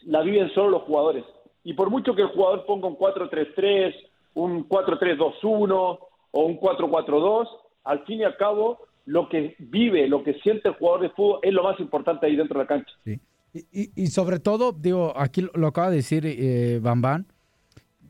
la 0.04 0.22
viven 0.22 0.50
solo 0.54 0.72
los 0.72 0.82
jugadores. 0.84 1.24
Y 1.64 1.74
por 1.74 1.90
mucho 1.90 2.16
que 2.16 2.24
el 2.24 2.30
jugador 2.30 2.66
ponga 2.66 2.88
un 2.88 2.98
4-3-3, 2.98 3.94
un 4.36 4.68
4-3-2-1 4.68 6.00
o 6.32 6.46
un 6.46 6.60
4-4-2, 6.60 7.48
al 7.84 8.06
fin 8.06 8.20
y 8.20 8.24
al 8.24 8.38
cabo, 8.38 8.80
lo 9.06 9.28
que 9.30 9.56
vive, 9.60 10.08
lo 10.08 10.24
que 10.24 10.36
siente 10.42 10.70
el 10.70 10.76
jugador 10.76 11.02
de 11.02 11.10
fútbol 11.10 11.40
es 11.44 11.54
lo 11.54 11.64
más 11.64 11.80
importante 11.80 12.26
ahí 12.26 12.36
dentro 12.36 12.58
de 12.60 12.64
la 12.64 12.68
cancha. 12.68 12.94
Y, 13.06 13.60
y- 13.72 13.92
y 13.96 14.08
sobre 14.08 14.40
todo, 14.40 14.72
digo, 14.72 15.14
aquí 15.16 15.42
lo, 15.42 15.52
lo 15.56 15.68
acaba 15.68 15.90
de 15.90 15.98
decir 15.98 16.24
eh, 16.26 16.80
Bambán, 16.82 17.26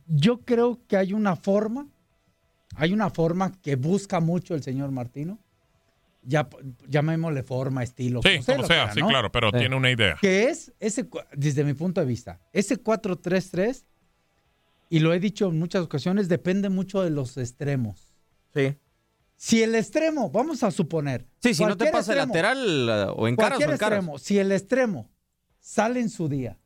yo 0.08 0.40
creo 0.42 0.78
que 0.88 0.98
hay 0.98 1.14
una 1.14 1.36
forma, 1.36 1.88
hay 2.76 2.94
una 2.94 3.10
forma 3.10 3.52
que 3.62 3.76
busca 3.76 4.20
mucho 4.20 4.54
el 4.54 4.62
señor 4.62 4.92
Martino, 4.92 5.40
ya 6.24 6.48
llamémosle 6.88 7.44
forma, 7.44 7.84
estilo, 7.84 8.22
Sí, 8.22 8.40
como 8.46 8.64
sea, 8.64 8.92
sí, 8.94 9.00
¿no? 9.00 9.08
claro, 9.08 9.32
pero 9.32 9.52
tiene 9.52 9.76
una 9.76 9.92
idea. 9.92 10.18
Que 10.22 10.46
es, 10.46 10.74
ese, 10.80 11.08
desde 11.34 11.64
mi 11.64 11.74
punto 11.74 12.02
de 12.02 12.08
vista, 12.08 12.40
ese 12.54 12.82
4-3-3, 12.82 13.84
y 14.90 15.00
lo 15.00 15.14
he 15.14 15.20
dicho 15.20 15.50
en 15.50 15.58
muchas 15.58 15.84
ocasiones, 15.84 16.28
depende 16.28 16.70
mucho 16.70 17.02
de 17.02 17.10
los 17.10 17.38
extremos. 17.38 18.14
Sí. 18.54 18.76
Si 19.36 19.64
el 19.64 19.74
extremo, 19.74 20.30
vamos 20.30 20.64
a 20.64 20.70
suponer. 20.70 21.26
Sí, 21.40 21.54
si 21.54 21.64
no 21.64 21.76
te 21.76 21.90
cualquier 21.90 21.92
pasa 21.94 22.14
el 22.14 22.20
extremo, 22.20 22.34
lateral 22.34 22.90
eh, 22.90 23.14
o 23.16 23.28
en 23.28 23.40
o 23.40 23.72
extremo, 23.72 24.20
si 24.20 24.38
el 24.38 24.52
extremo 24.52 25.10
sale 25.60 26.00
en 26.00 26.10
su 26.10 26.30
día, 26.30 26.60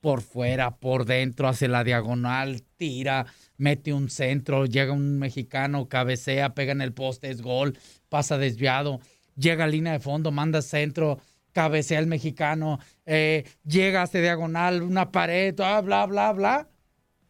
por 0.00 0.22
fuera, 0.22 0.76
por 0.76 1.04
dentro, 1.04 1.48
hace 1.48 1.68
la 1.68 1.84
diagonal, 1.84 2.62
tira, 2.76 3.26
mete 3.58 3.92
un 3.92 4.08
centro, 4.10 4.66
llega 4.66 4.92
un 4.92 5.18
mexicano, 5.18 5.88
cabecea, 5.88 6.54
pega 6.54 6.72
en 6.72 6.80
el 6.80 6.92
poste, 6.92 7.30
es 7.30 7.42
gol, 7.42 7.78
pasa 8.08 8.38
desviado, 8.38 9.00
llega 9.36 9.64
a 9.64 9.68
línea 9.68 9.92
de 9.92 10.00
fondo, 10.00 10.30
manda 10.30 10.62
centro, 10.62 11.18
cabecea 11.52 11.98
el 11.98 12.06
mexicano, 12.06 12.78
eh, 13.06 13.44
llega, 13.64 14.02
hace 14.02 14.20
diagonal, 14.20 14.82
una 14.82 15.10
pared, 15.10 15.58
ah, 15.60 15.80
bla, 15.80 16.06
bla, 16.06 16.32
bla. 16.32 16.68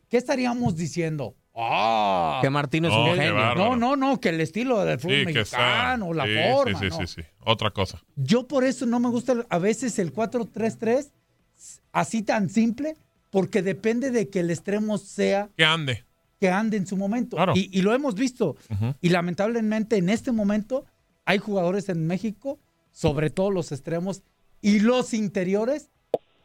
¿Qué 0.08 0.16
estaríamos 0.16 0.76
diciendo? 0.76 1.34
¡Ah! 1.54 2.40
Que 2.42 2.50
Martino 2.50 2.88
es 2.88 2.94
un 2.94 3.16
genio. 3.16 3.54
No, 3.54 3.76
no, 3.76 3.96
no, 3.96 4.20
que 4.20 4.28
el 4.28 4.40
estilo 4.40 4.84
del 4.84 5.00
fútbol 5.00 5.20
Sí, 5.20 5.24
mexicano, 5.24 6.12
la 6.12 6.26
Sí, 6.26 6.34
forma. 6.52 6.78
Sí, 6.78 6.84
sí, 6.90 6.96
no. 6.98 7.06
sí, 7.06 7.14
sí. 7.22 7.28
Otra 7.40 7.70
cosa. 7.70 8.02
Yo 8.14 8.46
por 8.46 8.64
eso 8.64 8.84
no 8.84 9.00
me 9.00 9.08
gusta 9.08 9.46
a 9.48 9.58
veces 9.58 9.98
el 9.98 10.12
4-3-3 10.12 11.10
así 11.92 12.22
tan 12.22 12.50
simple, 12.50 12.96
porque 13.30 13.62
depende 13.62 14.10
de 14.10 14.28
que 14.28 14.40
el 14.40 14.50
extremo 14.50 14.98
sea 14.98 15.48
Que 15.56 15.64
ande. 15.64 16.04
Que 16.40 16.50
ande 16.50 16.76
en 16.76 16.86
su 16.86 16.96
momento. 16.96 17.36
Claro. 17.36 17.52
Y, 17.56 17.70
y 17.72 17.82
lo 17.82 17.94
hemos 17.94 18.14
visto. 18.14 18.56
Y 19.00 19.08
lamentablemente 19.08 19.96
en 19.96 20.08
este 20.08 20.32
momento 20.32 20.84
hay 21.24 21.38
jugadores 21.38 21.88
en 21.88 22.06
México, 22.06 22.58
sobre 22.92 23.30
todo 23.30 23.50
los 23.50 23.72
extremos 23.72 24.22
y 24.62 24.80
los 24.80 25.12
interiores, 25.14 25.90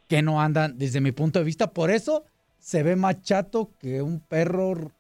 que 0.08 0.22
no 0.22 0.42
andan 0.42 0.78
desde 0.78 1.00
mi 1.02 1.12
punto 1.12 1.40
de 1.40 1.46
vista. 1.46 1.72
Por 1.72 1.92
eso 1.92 2.24
se 2.60 2.84
ve 2.84 2.96
más 2.96 3.22
chato 3.22 3.72
que 3.80 4.02
un 4.02 4.20
perro 4.20 4.92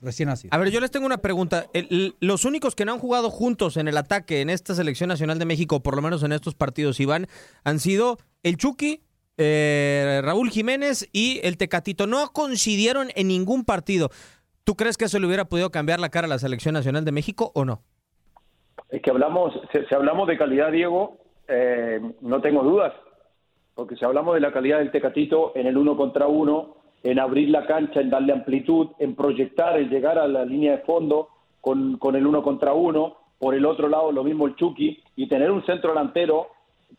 recién 0.00 0.28
nacido. 0.28 0.54
A 0.54 0.58
ver, 0.58 0.70
yo 0.70 0.80
les 0.80 0.90
tengo 0.90 1.06
una 1.06 1.18
pregunta. 1.18 1.66
El- 1.72 1.86
el- 1.90 2.16
los 2.20 2.44
únicos 2.44 2.74
que 2.74 2.84
no 2.84 2.92
han 2.92 2.98
jugado 2.98 3.30
juntos 3.30 3.76
en 3.76 3.86
el 3.88 3.96
ataque 3.96 4.40
en 4.40 4.50
esta 4.50 4.74
selección 4.74 5.08
nacional 5.08 5.38
de 5.38 5.44
México, 5.44 5.82
por 5.82 5.94
lo 5.96 6.02
menos 6.02 6.22
en 6.24 6.32
estos 6.32 6.54
partidos, 6.54 6.98
Iván, 7.00 7.26
han 7.64 7.78
sido 7.80 8.18
el 8.42 8.56
Chucky, 8.56 9.00
eh, 9.38 10.20
Raúl 10.22 10.50
Jiménez 10.50 11.08
y 11.12 11.40
el 11.42 11.56
Tecatito. 11.56 12.06
No 12.06 12.32
coincidieron 12.32 13.08
en 13.14 13.28
ningún 13.28 13.64
partido. 13.64 14.10
¿Tú 14.64 14.74
crees 14.76 14.96
que 14.96 15.06
eso 15.06 15.18
le 15.18 15.26
hubiera 15.26 15.46
podido 15.46 15.70
cambiar 15.70 15.98
la 16.00 16.08
cara 16.10 16.26
a 16.26 16.30
la 16.30 16.38
selección 16.38 16.74
nacional 16.74 17.04
de 17.04 17.12
México 17.12 17.50
o 17.54 17.64
no? 17.64 17.82
Es 18.90 19.02
que 19.02 19.10
hablamos, 19.10 19.52
si, 19.72 19.94
hablamos 19.94 20.28
de 20.28 20.38
calidad, 20.38 20.70
Diego, 20.70 21.16
eh, 21.48 22.00
no 22.20 22.40
tengo 22.40 22.62
dudas, 22.62 22.92
porque 23.74 23.96
si 23.96 24.04
hablamos 24.04 24.34
de 24.34 24.40
la 24.40 24.52
calidad 24.52 24.78
del 24.78 24.92
Tecatito 24.92 25.52
en 25.56 25.66
el 25.66 25.76
uno 25.76 25.96
contra 25.96 26.26
uno, 26.26 26.76
en 27.02 27.18
abrir 27.18 27.48
la 27.50 27.66
cancha, 27.66 28.00
en 28.00 28.10
darle 28.10 28.32
amplitud, 28.32 28.90
en 28.98 29.16
proyectar, 29.16 29.78
en 29.78 29.88
llegar 29.88 30.18
a 30.18 30.28
la 30.28 30.44
línea 30.44 30.72
de 30.72 30.82
fondo 30.84 31.28
con, 31.60 31.98
con 31.98 32.14
el 32.14 32.26
uno 32.26 32.42
contra 32.42 32.72
uno, 32.74 33.16
por 33.38 33.54
el 33.54 33.66
otro 33.66 33.88
lado 33.88 34.12
lo 34.12 34.22
mismo 34.22 34.46
el 34.46 34.54
Chucky, 34.54 35.02
y 35.16 35.28
tener 35.28 35.50
un 35.50 35.64
centro 35.66 35.90
delantero 35.90 36.48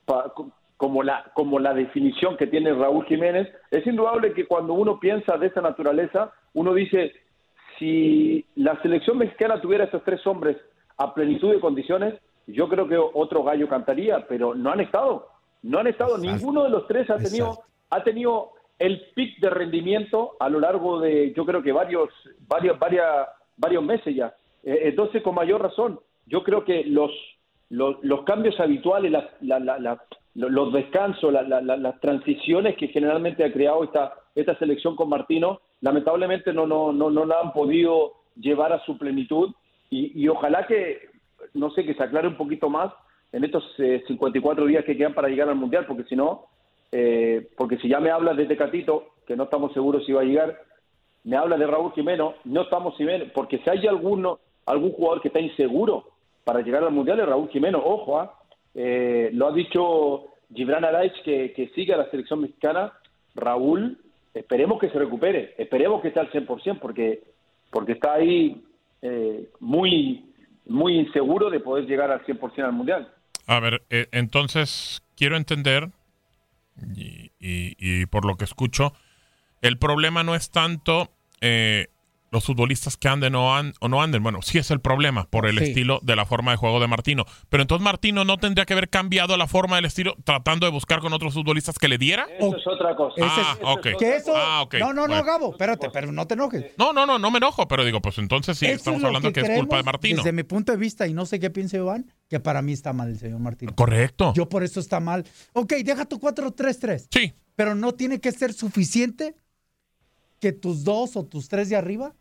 pa- 0.04 0.34
como, 0.76 1.04
la, 1.04 1.32
como 1.34 1.60
la 1.60 1.74
definición 1.74 2.36
que 2.36 2.48
tiene 2.48 2.74
Raúl 2.74 3.06
Jiménez, 3.06 3.48
es 3.72 3.88
indudable 3.88 4.34
que 4.34 4.46
cuando 4.46 4.74
uno 4.74 5.00
piensa 5.00 5.38
de 5.38 5.48
esa 5.48 5.62
naturaleza, 5.62 6.34
uno 6.54 6.74
dice, 6.74 7.14
si 7.84 8.46
la 8.56 8.82
selección 8.82 9.18
mexicana 9.18 9.60
tuviera 9.60 9.84
estos 9.84 10.04
tres 10.06 10.26
hombres 10.26 10.56
a 10.98 11.14
plenitud 11.14 11.52
de 11.52 11.60
condiciones, 11.60 12.14
yo 12.48 12.70
creo 12.70 12.88
que 12.88 12.98
otro 12.98 13.44
gallo 13.44 13.68
cantaría, 13.68 14.26
pero 14.28 14.56
no 14.56 14.72
han 14.72 14.80
estado, 14.80 15.28
no 15.64 15.80
han 15.80 15.88
estado, 15.88 16.18
ninguno 16.18 16.64
de 16.64 16.70
los 16.70 16.88
tres 16.88 17.10
ha 17.10 17.18
tenido, 17.18 17.60
ha 17.90 18.04
tenido 18.04 18.52
el 18.80 19.02
pic 19.16 19.38
de 19.40 19.50
rendimiento 19.50 20.36
a 20.40 20.48
lo 20.50 20.60
largo 20.62 21.00
de, 21.02 21.34
yo 21.36 21.46
creo 21.46 21.62
que 21.62 21.74
varios, 21.74 22.10
varios, 22.48 22.80
varias, 22.80 23.28
varios 23.58 23.84
meses 23.84 24.16
ya. 24.16 24.34
Eh, 24.64 24.80
entonces, 24.84 25.22
con 25.22 25.36
mayor 25.36 25.62
razón, 25.62 26.00
yo 26.26 26.42
creo 26.44 26.64
que 26.64 26.86
los, 26.86 27.12
los, 27.70 27.98
los 28.02 28.24
cambios 28.24 28.58
habituales, 28.62 29.12
la- 29.12 29.30
la- 29.42 29.60
la- 29.60 29.80
la- 29.80 30.04
lo- 30.36 30.50
los 30.50 30.72
descansos, 30.72 31.34
la- 31.34 31.44
la- 31.44 31.62
la- 31.62 31.78
las 31.78 32.00
transiciones 32.00 32.78
que 32.78 32.88
generalmente 32.88 33.44
ha 33.44 33.52
creado 33.52 33.84
esta, 33.84 34.14
esta 34.36 34.58
selección 34.58 34.96
con 34.96 35.10
Martino, 35.10 35.60
lamentablemente 35.84 36.54
no, 36.54 36.66
no, 36.66 36.94
no, 36.94 37.10
no 37.10 37.26
la 37.26 37.42
han 37.42 37.52
podido 37.52 38.14
llevar 38.38 38.72
a 38.72 38.84
su 38.86 38.98
plenitud 38.98 39.54
y, 39.90 40.24
y 40.24 40.30
ojalá 40.30 40.66
que, 40.66 41.10
no 41.54 41.72
sé, 41.72 41.86
que 41.86 41.94
se 41.94 42.02
aclare 42.02 42.30
un 42.30 42.38
poquito 42.38 42.70
más 42.70 42.92
en 43.34 43.44
estos 43.44 43.64
eh, 43.80 44.02
54 44.08 44.66
días 44.66 44.86
que 44.86 44.96
quedan 44.96 45.14
para 45.14 45.28
llegar 45.28 45.50
al 45.50 45.56
Mundial, 45.56 45.86
porque 45.86 46.06
si 46.06 46.16
no, 46.16 46.46
eh, 46.94 47.50
porque 47.58 47.78
si 47.80 47.90
ya 47.90 48.00
me 48.00 48.12
hablas 48.12 48.38
de 48.38 48.46
Tecatito, 48.46 49.10
que 49.28 49.36
no 49.36 49.44
estamos 49.44 49.74
seguros 49.74 50.06
si 50.06 50.14
va 50.14 50.22
a 50.22 50.26
llegar, 50.26 50.58
me 51.26 51.36
habla 51.36 51.58
de 51.58 51.68
Raúl 51.68 51.92
Jiménez, 51.92 52.28
no 52.46 52.62
estamos 52.62 52.96
seguros, 52.96 53.28
porque 53.36 53.58
si 53.58 53.70
hay 53.70 53.86
alguno, 53.86 54.40
algún 54.66 54.94
jugador 54.94 55.22
que 55.22 55.28
está 55.28 55.42
inseguro 55.42 56.06
para 56.46 56.62
llegar 56.62 56.84
al 56.86 56.94
Mundial 56.94 57.20
es 57.20 57.26
Raúl 57.26 57.50
Jiménez, 57.50 57.82
ojo, 57.84 58.20
¿ah? 58.20 58.40
Eh, 58.74 59.32
lo 59.34 59.48
ha 59.48 59.52
dicho 59.52 60.28
Gibran 60.54 60.86
Araich 60.86 61.22
que, 61.24 61.52
que 61.52 61.68
sigue 61.76 61.94
a 61.94 61.98
la 61.98 62.10
selección 62.10 62.40
mexicana, 62.40 62.94
Raúl, 63.36 63.98
esperemos 64.34 64.80
que 64.80 64.90
se 64.90 64.98
recupere, 65.00 65.54
esperemos 65.58 66.02
que 66.02 66.10
esté 66.10 66.20
al 66.20 66.32
100%, 66.32 66.80
porque, 66.80 67.24
porque 67.70 67.92
está 67.94 68.14
ahí 68.14 68.64
eh, 69.02 69.50
muy, 69.60 70.34
muy 70.66 70.98
inseguro 71.00 71.50
de 71.50 71.60
poder 71.60 71.86
llegar 71.86 72.12
al 72.12 72.24
100% 72.26 72.64
al 72.64 72.74
Mundial. 72.74 73.14
A 73.48 73.60
ver, 73.60 73.84
eh, 73.90 74.08
entonces 74.12 75.04
quiero 75.16 75.36
entender, 75.38 75.90
y, 76.96 77.32
y- 77.40 78.06
por 78.08 78.26
lo 78.26 78.36
que 78.36 78.46
escucho, 78.46 78.94
el 79.62 79.78
problema 79.78 80.24
no 80.24 80.34
es 80.36 80.50
tanto 80.50 81.10
eh, 81.42 81.88
los 82.34 82.44
futbolistas 82.46 82.98
que 82.98 83.08
anden 83.08 83.36
o, 83.36 83.56
an- 83.56 83.74
o 83.80 83.88
no 83.88 84.02
anden. 84.02 84.22
Bueno, 84.24 84.42
sí 84.42 84.58
es 84.58 84.70
el 84.72 84.82
problema 84.82 85.26
por 85.30 85.46
el 85.48 85.58
Sí. 85.60 85.66
estilo 85.66 86.00
de 86.04 86.16
la 86.16 86.26
forma 86.26 86.52
de 86.52 86.58
juego 86.58 86.80
de 86.82 86.88
Martino. 86.88 87.26
Pero 87.50 87.62
entonces 87.64 87.84
Martino 87.84 88.26
no 88.26 88.38
tendría 88.38 88.66
que 88.66 88.74
haber 88.74 88.90
cambiado 88.90 89.38
la 89.38 89.48
forma 89.48 89.78
del 89.78 89.86
estilo 89.86 90.16
tratando 90.26 90.66
de 90.66 90.72
buscar 90.72 91.00
con 91.00 91.14
otros 91.14 91.34
futbolistas 91.36 91.80
que 91.80 91.88
le 91.88 91.98
diera. 91.98 92.28
Eso 92.38 92.58
es 92.58 92.68
otra 92.68 92.96
cosa. 92.96 93.14
Ese 93.18 93.28
Ah, 93.30 93.58
es- 93.60 93.66
ok. 93.66 93.88
Que 94.00 94.16
eso. 94.18 94.34
Ah, 94.36 94.64
ok. 94.64 94.76
No, 94.80 94.92
no, 94.94 95.08
no. 95.08 95.24
Gabo, 95.24 95.52
espérate, 95.52 95.90
pero 95.92 96.12
no 96.12 96.28
te 96.28 96.34
enojes. 96.34 96.66
No, 96.78 96.92
no, 96.92 97.06
no, 97.06 97.18
no 97.20 97.32
me 97.32 97.38
enojo, 97.38 97.68
pero 97.68 97.86
digo, 97.86 98.02
pues 98.02 98.18
entonces 98.18 98.58
sí, 98.58 98.66
Eso 98.66 98.76
estamos 98.76 99.00
es 99.00 99.06
hablando 99.06 99.32
que, 99.32 99.40
es 99.42 99.50
culpa 99.58 99.78
de 99.78 99.84
Martino. 99.84 100.18
Desde 100.18 100.32
mi 100.34 100.44
punto 100.44 100.72
de 100.72 100.78
vista, 100.78 101.08
y 101.08 101.14
no 101.14 101.26
sé 101.26 101.40
qué 101.40 101.50
piensa 101.50 101.78
Iván, 101.78 102.12
que 102.30 102.40
para 102.40 102.62
mí 102.62 102.74
está 102.74 102.92
mal 102.94 103.10
el 103.10 103.20
señor 103.20 103.40
Martino. 103.40 103.74
Correcto. 103.76 104.34
Yo 104.36 104.50
por 104.50 104.64
eso 104.64 104.80
está 104.80 105.00
mal. 105.00 105.24
Ok, 105.54 105.74
deja 105.84 106.06
tu 106.06 106.20
4-3-3. 106.20 107.08
Sí. 107.12 107.34
Pero 107.56 107.76
no 107.76 107.94
tiene 107.94 108.20
que 108.20 108.32
ser 108.32 108.52
suficiente 108.54 109.36
que 110.40 110.52
tus 110.52 110.84
dos 110.84 111.16
o 111.16 111.24
tus 111.26 111.48
tres 111.48 111.70
de 111.70 111.76
arriba 111.76 112.14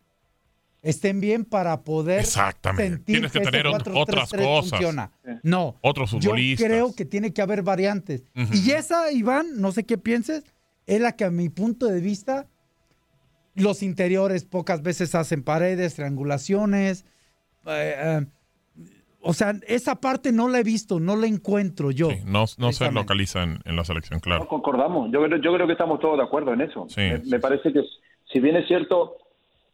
estén 0.83 1.21
bien 1.21 1.45
para 1.45 1.83
poder 1.85 2.21
Exactamente. 2.21 2.97
sentir 2.97 3.15
Tienes 3.15 3.33
que 3.33 3.39
ese 3.39 3.51
tener 3.51 3.67
4-3-3 3.67 3.93
otras 3.95 4.31
cosas. 4.33 4.71
funciona. 4.71 5.13
No. 5.43 5.77
Otros 5.81 6.11
Yo 6.11 6.19
futbolistas. 6.21 6.67
creo 6.67 6.95
que 6.95 7.05
tiene 7.05 7.33
que 7.33 7.41
haber 7.41 7.63
variantes. 7.63 8.25
Y 8.53 8.73
esa, 8.73 9.11
Iván, 9.13 9.61
no 9.61 9.71
sé 9.73 9.85
qué 9.85 9.97
pienses, 9.97 10.45
es 10.87 11.01
la 11.01 11.13
que 11.17 11.25
a 11.25 11.31
mi 11.31 11.49
punto 11.49 11.87
de 11.87 12.01
vista, 12.01 12.49
los 13.55 13.83
interiores 13.83 14.45
pocas 14.45 14.83
veces 14.83 15.15
hacen 15.15 15.43
paredes, 15.45 15.95
triangulaciones. 15.95 17.05
eh, 17.67 17.95
eh, 17.97 18.27
o 19.25 19.35
sea, 19.35 19.55
esa 19.69 20.01
parte 20.01 20.33
no 20.33 20.49
la 20.49 20.59
he 20.59 20.65
visto, 20.65 20.99
no 20.99 21.15
la 21.15 21.29
encuentro 21.29 21.93
yo. 21.93 22.09
No, 22.27 22.47
no 22.59 22.73
se 22.73 22.91
localiza 22.91 23.45
en, 23.45 23.61
en 23.65 23.77
la 23.77 23.85
selección, 23.85 24.19
claro. 24.19 24.49
concordamos. 24.49 25.13
Yo 25.13 25.23
creo, 25.23 25.41
yo 25.41 25.55
creo 25.55 25.67
que 25.69 25.75
estamos 25.75 26.01
todos 26.01 26.17
de 26.19 26.25
acuerdo 26.25 26.53
en 26.53 26.63
eso. 26.63 26.87
Sí, 26.89 27.03
me, 27.03 27.21
sí, 27.23 27.31
me 27.31 27.39
parece 27.39 27.73
que, 27.73 27.83
si 28.33 28.41
bien 28.41 28.57
es 28.57 28.67
cierto, 28.67 29.17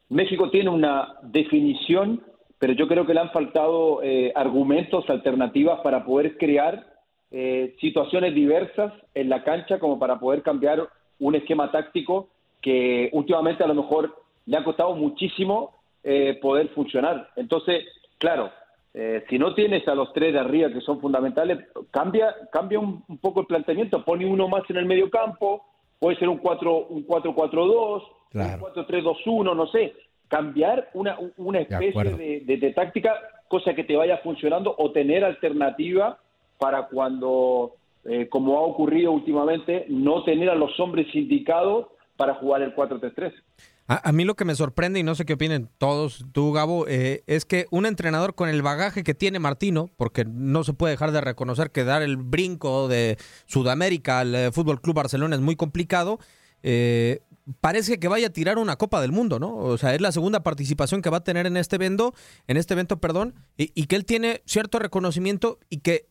México 0.09 0.51
tiene 0.51 0.71
una 0.71 1.17
definición, 1.23 2.23
pero 2.59 2.73
yo 2.73 2.89
creo 2.89 3.07
que 3.07 3.15
le 3.15 3.21
han 3.21 3.31
faltado 3.31 4.03
eh, 4.03 4.33
argumentos, 4.35 5.09
alternativas 5.09 5.81
para 5.81 6.05
poder 6.05 6.37
crear 6.39 6.87
eh, 7.31 7.77
situaciones 7.81 8.35
diversas 8.35 8.93
en 9.15 9.29
la 9.29 9.45
cancha, 9.45 9.79
como 9.79 9.99
para 9.99 10.19
poder 10.19 10.43
cambiar 10.43 10.89
un 11.19 11.35
esquema 11.35 11.71
táctico 11.71 12.29
que 12.63 13.11
últimamente 13.13 13.63
a 13.63 13.69
lo 13.69 13.75
mejor 13.75 14.15
le 14.47 14.57
ha 14.57 14.65
costado 14.65 14.95
muchísimo 14.95 15.75
eh, 16.03 16.39
poder 16.41 16.69
funcionar. 16.69 17.29
Entonces, 17.37 17.85
claro, 18.19 18.51
eh, 18.95 19.25
si 19.29 19.39
no 19.39 19.55
tienes 19.55 19.87
a 19.87 19.95
los 19.95 20.13
tres 20.15 20.33
de 20.33 20.41
arriba 20.41 20.71
que 20.71 20.81
son 20.81 21.01
fundamentales, 21.01 21.59
cambia, 21.91 22.35
cambia 22.51 22.79
un, 22.79 23.05
un 23.07 23.19
poco 23.19 23.41
el 23.41 23.47
planteamiento, 23.47 24.05
pone 24.05 24.25
uno 24.25 24.49
más 24.49 24.63
en 24.71 24.79
el 24.79 24.87
medio 24.87 25.11
campo, 25.11 25.67
puede 25.99 26.17
ser 26.19 26.29
un 26.29 26.39
4 26.39 26.87
un 26.91 27.07
4-4-2, 27.07 28.03
Claro. 28.31 28.65
un 28.67 28.85
4-3-2-1, 28.85 29.57
no 29.57 29.67
sé, 29.69 29.95
cambiar 30.29 30.91
una, 30.95 31.17
una 31.39 31.61
especie 31.61 31.89
acuerdo. 31.91 32.17
de, 32.19 32.41
de- 32.41 32.57
de 32.59 32.73
táctica, 32.73 33.15
cosa 33.49 33.75
que 33.75 33.85
te 33.85 33.97
vaya 33.97 34.19
funcionando 34.19 34.75
o 34.77 34.91
tener 34.93 35.25
alternativa 35.25 36.19
para 36.59 36.89
cuando, 36.89 37.73
eh, 38.05 38.29
como 38.29 38.59
ha 38.59 38.63
ocurrido 38.63 39.13
últimamente, 39.13 39.87
no 39.89 40.25
tener 40.25 40.51
a 40.51 40.55
los 40.55 40.79
hombres 40.79 41.07
indicados 41.15 41.87
para 42.19 42.35
jugar 42.35 42.63
el 42.63 42.75
4-3-3. 42.75 43.33
A, 43.87 44.13
mí 44.13 44.25
lo 44.25 44.35
que 44.35 44.45
me 44.45 44.55
sorprende, 44.55 45.01
y 45.01 45.03
no 45.03 45.15
sé 45.15 45.25
qué 45.25 45.35
opinen 45.35 45.71
todos, 45.79 46.27
tú 46.33 46.53
Gabo, 46.53 46.87
eh, 46.89 47.23
es 47.27 47.47
que 47.47 47.67
un 47.71 47.87
entrenador 47.87 48.35
con 48.35 48.51
el 48.51 48.61
bagaje 48.61 49.03
que 49.03 49.15
tiene 49.15 49.39
Martino, 49.39 49.89
porque 49.97 50.27
no 50.27 50.63
se 50.63 50.75
puede 50.75 50.91
dejar 50.93 51.13
de 51.13 51.23
reconocer 51.23 51.71
que 51.71 51.85
dar 51.85 52.03
el 52.03 52.19
brinco 52.19 52.87
de 52.87 53.17
Sudamérica 53.47 54.19
al 54.19 54.35
eh, 54.35 54.53
Fútbol 54.53 54.83
Club 54.83 54.97
Barcelona 54.97 55.37
es 55.37 55.41
muy 55.41 55.57
complicado, 55.57 56.19
eh, 56.63 57.21
parece 57.63 57.99
que 57.99 58.09
vaya 58.09 58.27
a 58.27 58.31
tirar 58.31 58.59
una 58.59 58.77
Copa 58.77 59.01
del 59.01 59.13
Mundo, 59.13 59.39
¿no? 59.39 59.57
O 59.57 59.79
sea, 59.79 59.95
es 59.95 60.03
la 60.03 60.13
segunda 60.13 60.43
participación 60.43 61.01
que 61.01 61.09
va 61.09 61.19
a 61.19 61.25
tener 61.25 61.47
en 61.47 61.57
este 61.57 61.77
evento, 61.77 62.13
en 62.47 62.59
este 62.59 62.75
evento, 62.75 62.99
perdón, 62.99 63.37
y, 63.57 63.71
y 63.75 63.87
que 63.87 63.97
él 63.97 64.05
tiene 64.05 64.43
cierto 64.45 64.81
reconocimiento 64.81 65.61
y 65.71 65.79
que 65.79 66.09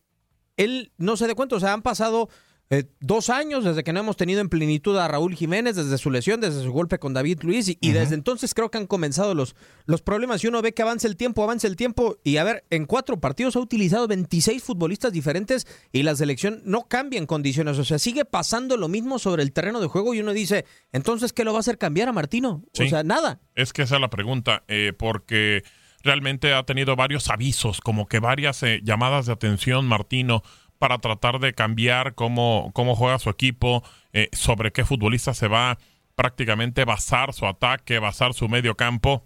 él 0.56 0.90
no 0.96 1.16
se 1.16 1.28
dé 1.28 1.36
cuenta, 1.36 1.54
o 1.54 1.60
sea, 1.60 1.74
han 1.74 1.82
pasado 1.82 2.28
eh, 2.70 2.84
dos 3.00 3.30
años 3.30 3.64
desde 3.64 3.82
que 3.82 3.92
no 3.92 4.00
hemos 4.00 4.16
tenido 4.16 4.40
en 4.40 4.48
plenitud 4.48 4.96
a 4.98 5.08
Raúl 5.08 5.34
Jiménez, 5.34 5.76
desde 5.76 5.96
su 5.96 6.10
lesión, 6.10 6.40
desde 6.40 6.62
su 6.62 6.70
golpe 6.70 6.98
con 6.98 7.14
David 7.14 7.40
Luis, 7.42 7.68
y, 7.68 7.78
y 7.80 7.92
desde 7.92 8.14
entonces 8.14 8.52
creo 8.52 8.70
que 8.70 8.78
han 8.78 8.86
comenzado 8.86 9.34
los, 9.34 9.56
los 9.86 10.02
problemas. 10.02 10.44
Y 10.44 10.48
uno 10.48 10.60
ve 10.60 10.74
que 10.74 10.82
avanza 10.82 11.08
el 11.08 11.16
tiempo, 11.16 11.42
avanza 11.42 11.66
el 11.66 11.76
tiempo, 11.76 12.18
y 12.24 12.36
a 12.36 12.44
ver, 12.44 12.64
en 12.70 12.84
cuatro 12.84 13.20
partidos 13.20 13.56
ha 13.56 13.60
utilizado 13.60 14.06
26 14.06 14.62
futbolistas 14.62 15.12
diferentes 15.12 15.66
y 15.92 16.02
la 16.02 16.14
selección 16.14 16.60
no 16.64 16.88
cambia 16.88 17.18
en 17.18 17.26
condiciones, 17.26 17.78
o 17.78 17.84
sea, 17.84 17.98
sigue 17.98 18.24
pasando 18.24 18.76
lo 18.76 18.88
mismo 18.88 19.18
sobre 19.18 19.42
el 19.42 19.52
terreno 19.52 19.80
de 19.80 19.86
juego 19.86 20.14
y 20.14 20.20
uno 20.20 20.32
dice, 20.32 20.64
entonces, 20.92 21.32
¿qué 21.32 21.44
lo 21.44 21.52
va 21.52 21.58
a 21.58 21.60
hacer 21.60 21.78
cambiar 21.78 22.08
a 22.08 22.12
Martino? 22.12 22.64
O 22.78 22.86
sea, 22.86 23.02
nada. 23.02 23.40
Es 23.54 23.72
que 23.72 23.82
esa 23.82 23.94
es 23.96 24.00
la 24.00 24.10
pregunta, 24.10 24.64
eh, 24.68 24.92
porque 24.96 25.62
realmente 26.02 26.52
ha 26.54 26.64
tenido 26.64 26.96
varios 26.96 27.28
avisos, 27.28 27.80
como 27.80 28.06
que 28.06 28.20
varias 28.20 28.62
eh, 28.62 28.80
llamadas 28.82 29.26
de 29.26 29.32
atención, 29.32 29.86
Martino, 29.86 30.42
para 30.78 30.98
tratar 30.98 31.40
de 31.40 31.54
cambiar 31.54 32.14
cómo, 32.14 32.70
cómo 32.74 32.94
juega 32.94 33.18
su 33.18 33.30
equipo, 33.30 33.82
eh, 34.12 34.28
sobre 34.32 34.72
qué 34.72 34.84
futbolista 34.84 35.34
se 35.34 35.48
va 35.48 35.78
prácticamente 36.14 36.84
basar 36.84 37.32
su 37.32 37.46
ataque, 37.46 37.98
basar 37.98 38.34
su 38.34 38.48
medio 38.48 38.76
campo. 38.76 39.24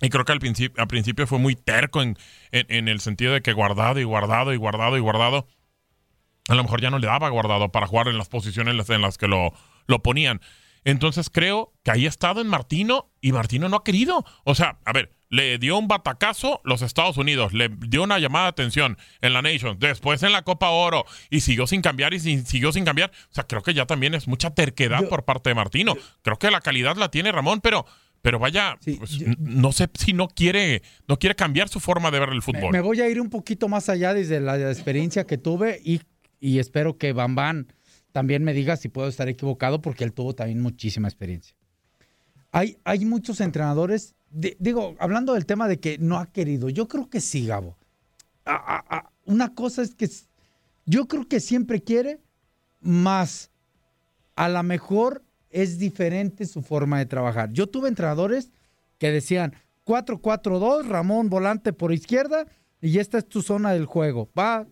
Y 0.00 0.10
creo 0.10 0.24
que 0.24 0.32
al 0.32 0.40
principio, 0.88 1.26
fue 1.26 1.38
muy 1.38 1.54
terco 1.54 2.02
en, 2.02 2.18
en, 2.50 2.66
en 2.68 2.88
el 2.88 3.00
sentido 3.00 3.32
de 3.32 3.40
que 3.40 3.52
guardado 3.52 4.00
y 4.00 4.04
guardado 4.04 4.52
y 4.52 4.56
guardado 4.56 4.96
y 4.96 5.00
guardado. 5.00 5.46
A 6.48 6.54
lo 6.54 6.62
mejor 6.64 6.80
ya 6.80 6.90
no 6.90 6.98
le 6.98 7.06
daba 7.06 7.28
guardado 7.28 7.70
para 7.70 7.86
jugar 7.86 8.08
en 8.08 8.18
las 8.18 8.28
posiciones 8.28 8.72
en 8.72 8.78
las, 8.78 8.90
en 8.90 9.00
las 9.00 9.16
que 9.16 9.28
lo, 9.28 9.54
lo 9.86 10.02
ponían. 10.02 10.40
Entonces 10.84 11.30
creo 11.30 11.72
que 11.84 11.92
ahí 11.92 12.06
ha 12.06 12.08
estado 12.08 12.40
en 12.40 12.48
Martino 12.48 13.10
y 13.20 13.32
Martino 13.32 13.68
no 13.68 13.76
ha 13.76 13.84
querido. 13.84 14.24
O 14.44 14.54
sea, 14.54 14.80
a 14.84 14.92
ver, 14.92 15.12
le 15.32 15.56
dio 15.56 15.78
un 15.78 15.88
batacazo 15.88 16.60
los 16.62 16.82
Estados 16.82 17.16
Unidos, 17.16 17.54
le 17.54 17.70
dio 17.70 18.02
una 18.02 18.18
llamada 18.18 18.44
de 18.44 18.50
atención 18.50 18.98
en 19.22 19.32
la 19.32 19.40
Nations, 19.40 19.78
después 19.80 20.22
en 20.22 20.30
la 20.32 20.42
Copa 20.42 20.68
Oro 20.68 21.06
y 21.30 21.40
siguió 21.40 21.66
sin 21.66 21.80
cambiar 21.80 22.12
y 22.12 22.20
sin- 22.20 22.44
siguió 22.44 22.70
sin 22.70 22.84
cambiar. 22.84 23.10
O 23.30 23.34
sea, 23.34 23.44
creo 23.44 23.62
que 23.62 23.72
ya 23.72 23.86
también 23.86 24.14
es 24.14 24.28
mucha 24.28 24.50
terquedad 24.50 25.08
por 25.08 25.24
parte 25.24 25.48
de 25.48 25.54
Martino. 25.54 25.96
creo 26.20 26.38
que 26.38 26.50
la 26.50 26.60
calidad 26.60 26.96
la 26.96 27.10
tiene 27.10 27.32
Ramón, 27.32 27.60
pero 27.62 27.86
pero 28.20 28.38
vaya, 28.38 28.76
pues, 28.84 29.18
no 29.38 29.72
sé 29.72 29.88
si 29.94 30.12
no 30.12 30.28
quiere 30.28 30.82
no 31.08 31.18
quiere 31.18 31.34
cambiar 31.34 31.68
su 31.70 31.80
forma 31.80 32.10
de 32.10 32.20
ver 32.20 32.28
el 32.28 32.42
fútbol. 32.42 32.70
Me 32.70 32.80
voy 32.82 33.00
a 33.00 33.08
ir 33.08 33.18
un 33.18 33.30
poquito 33.30 33.68
más 33.68 33.88
allá 33.88 34.12
desde 34.12 34.38
la 34.38 34.56
experiencia 34.70 35.26
que 35.26 35.38
tuve 35.38 35.80
y, 35.82 36.02
y 36.40 36.58
espero 36.58 36.98
que 36.98 37.14
Bambán 37.14 37.72
también 38.12 38.44
me 38.44 38.52
diga 38.52 38.76
si 38.76 38.90
puedo 38.90 39.08
estar 39.08 39.28
equivocado 39.30 39.80
porque 39.80 40.04
él 40.04 40.12
tuvo 40.12 40.34
también 40.34 40.60
muchísima 40.60 41.08
experiencia. 41.08 41.56
Hay, 42.52 42.76
hay 42.84 43.04
muchos 43.06 43.40
entrenadores, 43.40 44.14
di- 44.32 44.56
digo, 44.58 44.96
hablando 44.98 45.34
del 45.34 45.46
tema 45.46 45.68
de 45.68 45.78
que 45.78 45.98
no 45.98 46.18
ha 46.18 46.26
querido, 46.26 46.68
yo 46.68 46.88
creo 46.88 47.08
que 47.08 47.20
sí, 47.20 47.46
Gabo. 47.46 47.76
A- 48.44 48.54
a- 48.54 48.96
a- 48.96 49.10
una 49.26 49.54
cosa 49.54 49.82
es 49.82 49.94
que 49.94 50.08
yo 50.86 51.06
creo 51.06 51.28
que 51.28 51.38
siempre 51.40 51.82
quiere, 51.82 52.18
más 52.80 53.50
a 54.34 54.48
lo 54.48 54.62
mejor 54.62 55.22
es 55.50 55.78
diferente 55.78 56.46
su 56.46 56.62
forma 56.62 56.98
de 56.98 57.06
trabajar. 57.06 57.52
Yo 57.52 57.66
tuve 57.68 57.88
entrenadores 57.88 58.50
que 58.98 59.10
decían 59.12 59.54
4-4-2, 59.84 60.86
Ramón 60.88 61.28
volante 61.28 61.72
por 61.72 61.92
izquierda 61.92 62.46
y 62.80 62.98
esta 62.98 63.18
es 63.18 63.28
tu 63.28 63.42
zona 63.42 63.72
del 63.72 63.84
juego. 63.86 64.28
Va. 64.36 64.66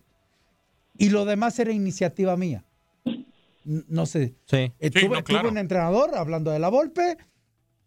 Y 0.97 1.09
lo 1.09 1.23
demás 1.25 1.57
era 1.59 1.71
iniciativa 1.71 2.35
mía. 2.35 2.63
No 3.63 4.05
sé. 4.07 4.33
Sí. 4.45 4.71
Eh, 4.79 4.89
tuve, 4.89 5.21
tuve 5.23 5.47
un 5.47 5.57
entrenador, 5.57 6.15
hablando 6.15 6.49
de 6.51 6.59
la 6.59 6.69
Volpe, 6.69 7.17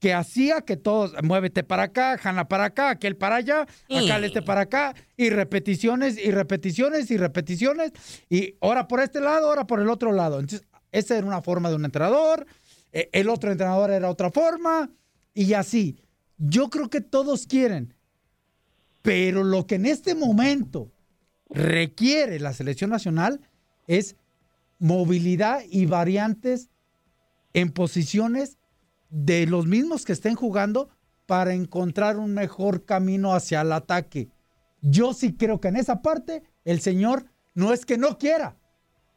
que 0.01 0.13
hacía 0.13 0.61
que 0.63 0.77
todos, 0.77 1.15
muévete 1.23 1.65
para 1.65 1.85
acá, 1.85 2.19
jana 2.19 2.47
para 2.47 2.67
acá, 2.67 2.91
aquel 2.91 3.17
para 3.17 3.37
allá, 3.37 3.63
acá 3.63 4.17
el 4.17 4.25
este 4.25 4.43
para 4.43 4.63
acá, 4.63 4.95
y 5.17 5.31
repeticiones, 5.31 6.19
y 6.19 6.31
repeticiones, 6.31 7.11
y 7.11 7.17
repeticiones, 7.17 7.93
y 8.29 8.57
ahora 8.61 8.87
por 8.87 9.01
este 9.01 9.21
lado, 9.21 9.49
ahora 9.49 9.67
por 9.67 9.81
el 9.81 9.89
otro 9.89 10.13
lado. 10.13 10.41
Entonces, 10.41 10.67
esa 10.93 11.17
era 11.17 11.27
una 11.27 11.43
forma 11.43 11.71
de 11.71 11.77
un 11.77 11.85
entrenador, 11.85 12.47
eh, 12.93 13.09
el 13.13 13.29
otro 13.29 13.51
entrenador 13.51 13.91
era 13.91 14.11
otra 14.11 14.31
forma, 14.31 14.91
y 15.33 15.55
así. 15.55 15.99
Yo 16.37 16.69
creo 16.69 16.91
que 16.91 17.01
todos 17.01 17.47
quieren, 17.47 17.95
pero 19.03 19.45
lo 19.45 19.67
que 19.67 19.77
en 19.77 19.87
este 19.87 20.15
momento 20.15 20.93
requiere 21.49 22.41
la 22.41 22.53
selección 22.53 22.91
nacional 22.91 23.41
es 23.87 24.17
movilidad 24.79 25.63
y 25.71 25.87
variantes 25.87 26.71
en 27.53 27.71
posiciones 27.71 28.59
de 29.15 29.47
los 29.47 29.67
mismos 29.67 30.05
que 30.05 30.13
estén 30.13 30.35
jugando 30.35 30.89
para 31.25 31.55
encontrar 31.55 32.17
un 32.17 32.35
mejor 32.35 32.85
camino 32.85 33.33
hacia 33.33 33.61
el 33.61 33.71
ataque. 33.71 34.29
Yo 34.83 35.15
sí 35.15 35.35
creo 35.37 35.61
que 35.61 35.69
en 35.69 35.77
esa 35.77 36.03
parte 36.03 36.43
el 36.65 36.81
señor 36.81 37.27
no 37.55 37.73
es 37.73 37.87
que 37.87 37.97
no 37.97 38.19
quiera, 38.19 38.57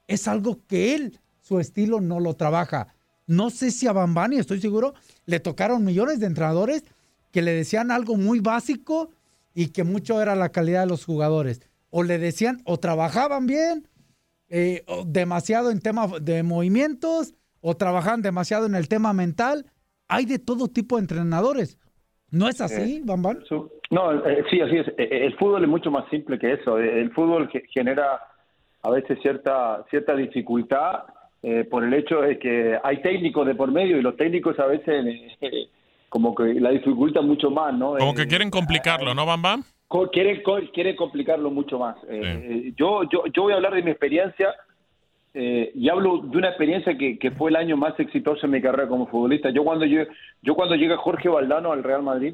es 0.08 0.28
algo 0.28 0.60
que 0.68 0.94
él, 0.94 1.20
su 1.42 1.60
estilo 1.60 2.00
no 2.00 2.20
lo 2.20 2.36
trabaja. 2.36 2.94
No 3.26 3.50
sé 3.50 3.72
si 3.72 3.88
a 3.88 3.92
Bambani, 3.92 4.38
estoy 4.38 4.62
seguro, 4.62 4.94
le 5.26 5.40
tocaron 5.40 5.84
millones 5.84 6.20
de 6.20 6.28
entrenadores 6.28 6.84
que 7.32 7.42
le 7.42 7.54
decían 7.54 7.90
algo 7.90 8.16
muy 8.18 8.40
básico 8.40 9.10
y 9.56 9.70
que 9.70 9.84
mucho 9.84 10.22
era 10.22 10.36
la 10.36 10.50
calidad 10.50 10.82
de 10.82 10.88
los 10.88 11.06
jugadores. 11.06 11.62
O 11.90 12.04
le 12.04 12.20
decían, 12.20 12.62
o 12.66 12.80
trabajaban 12.80 13.48
bien, 13.48 13.88
eh, 14.50 14.86
demasiado 15.08 15.72
en 15.72 15.80
tema 15.80 16.08
de 16.22 16.44
movimientos, 16.44 17.34
o 17.62 17.76
trabajaban 17.76 18.22
demasiado 18.22 18.68
en 18.68 18.76
el 18.76 18.88
tema 18.88 19.12
mental. 19.12 19.66
Hay 20.08 20.26
de 20.26 20.40
todo 20.40 20.68
tipo 20.68 20.96
de 20.96 21.02
entrenadores. 21.02 21.78
¿No 22.30 22.50
es 22.50 22.60
así, 22.62 23.02
Bambán? 23.04 23.40
No, 23.90 24.12
eh, 24.28 24.44
sí, 24.50 24.60
así 24.60 24.78
es. 24.78 24.88
Eh, 24.98 25.26
El 25.26 25.36
fútbol 25.38 25.64
es 25.64 25.70
mucho 25.70 25.90
más 25.92 26.10
simple 26.10 26.38
que 26.38 26.54
eso. 26.54 26.78
Eh, 26.80 27.02
El 27.02 27.12
fútbol 27.14 27.50
ge- 27.50 27.64
genera 27.74 28.20
a 28.84 28.90
veces 28.90 29.18
cierta 29.22 29.86
cierta 29.90 30.14
dificultad 30.16 31.04
eh, 31.42 31.64
por 31.70 31.84
el 31.84 31.94
hecho 31.94 32.22
de 32.22 32.38
que 32.38 32.78
hay 32.84 33.02
técnicos 33.02 33.48
de 33.48 33.56
por 33.56 33.72
medio 33.72 33.98
y 33.98 34.02
los 34.02 34.18
técnicos 34.18 34.60
a 34.60 34.66
veces 34.66 35.06
eh, 35.42 35.70
como 36.10 36.36
que 36.36 36.54
la 36.56 36.72
dificultan 36.72 37.26
mucho 37.28 37.50
más, 37.50 37.74
¿no? 37.74 37.96
Como 37.98 38.12
Eh, 38.12 38.16
que 38.16 38.28
quieren 38.28 38.50
complicarlo, 38.50 39.14
¿no, 39.14 39.26
Bam 39.26 39.42
Bam? 39.42 39.64
co- 39.88 40.10
quieren, 40.10 40.42
co- 40.44 40.60
quieren 40.74 40.96
complicarlo 40.98 41.50
mucho 41.50 41.80
más. 41.80 41.96
Eh, 42.10 42.22
eh, 42.68 42.74
yo, 42.78 43.04
yo, 43.12 43.24
yo 43.34 43.44
voy 43.44 43.54
a 43.54 43.56
hablar 43.58 43.74
de 43.74 43.84
mi 43.84 43.92
experiencia 43.92 44.54
eh, 45.40 45.72
y 45.76 45.88
hablo 45.88 46.18
de 46.24 46.36
una 46.36 46.48
experiencia 46.48 46.98
que, 46.98 47.20
que 47.20 47.30
fue 47.30 47.52
el 47.52 47.58
año 47.58 47.78
más 47.78 47.94
exitoso 48.00 48.48
en 48.48 48.54
mi 48.54 48.60
carrera 48.60 48.90
como 48.90 49.06
futbolista. 49.06 49.52
Yo 49.52 49.64
cuando 49.64 49.86
yo, 49.86 50.02
yo 50.42 50.56
cuando 50.56 50.74
llega 50.74 50.98
Jorge 50.98 51.30
Valdano 51.30 51.72
al 51.72 51.84
Real 51.84 52.02
Madrid, 52.02 52.34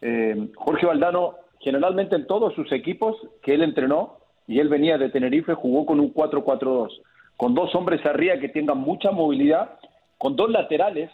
eh, 0.00 0.48
Jorge 0.56 0.86
Valdano, 0.86 1.36
generalmente 1.60 2.16
en 2.16 2.26
todos 2.26 2.52
sus 2.54 2.72
equipos 2.72 3.16
que 3.44 3.54
él 3.54 3.62
entrenó, 3.62 4.18
y 4.48 4.58
él 4.58 4.68
venía 4.68 4.98
de 4.98 5.08
Tenerife, 5.08 5.54
jugó 5.54 5.86
con 5.86 6.00
un 6.00 6.12
4-4-2, 6.12 7.00
con 7.36 7.54
dos 7.54 7.72
hombres 7.76 8.04
arriba 8.04 8.40
que 8.40 8.48
tengan 8.48 8.78
mucha 8.78 9.12
movilidad, 9.12 9.78
con 10.18 10.34
dos 10.34 10.50
laterales, 10.50 11.12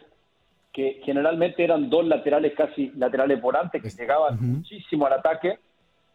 que 0.72 1.03
generalmente 1.05 1.62
eran 1.62 1.90
dos 1.90 2.07
laterales 2.07 2.55
casi 2.57 2.90
laterales 2.96 3.38
volantes, 3.38 3.83
que 3.83 3.90
llegaban 3.90 4.38
muchísimo 4.40 5.05
al 5.05 5.12
ataque. 5.12 5.59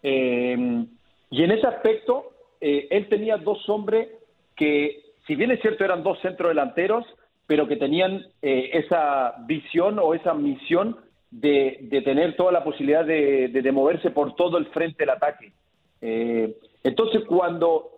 Eh, 0.02 0.86
y 1.30 1.44
en 1.44 1.52
ese 1.52 1.68
aspecto, 1.68 2.32
eh, 2.60 2.88
él 2.90 3.08
tenía 3.10 3.38
dos 3.38 3.70
hombres 3.70 4.16
que, 4.58 5.04
si 5.26 5.36
bien 5.36 5.52
es 5.52 5.62
cierto, 5.62 5.86
eran 5.86 6.04
dos 6.04 6.20
centrodelanteros, 6.22 7.06
pero 7.46 7.67
que 7.67 7.78
tenían 7.78 8.26
eh, 8.41 8.72
esa 8.74 9.36
visión 9.48 10.00
o 10.00 10.13
esa 10.13 10.34
misión 10.34 10.98
de, 11.32 11.80
de 11.84 12.02
tener 12.02 12.36
toda 12.36 12.52
la 12.52 12.63
posibilidad 12.63 13.06
de, 13.06 13.48
de, 13.48 13.62
de, 13.62 13.72
moverse 13.72 14.12
por 14.12 14.36
todo 14.36 14.58
el 14.58 14.65
frente 14.67 14.98
del 15.00 15.12
ataque. 15.12 15.54
Eh, 16.02 16.58
entonces, 16.84 17.24
cuando, 17.26 17.91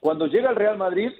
cuando 0.00 0.26
llega 0.26 0.48
al 0.48 0.56
Real 0.56 0.76
Madrid, 0.76 1.10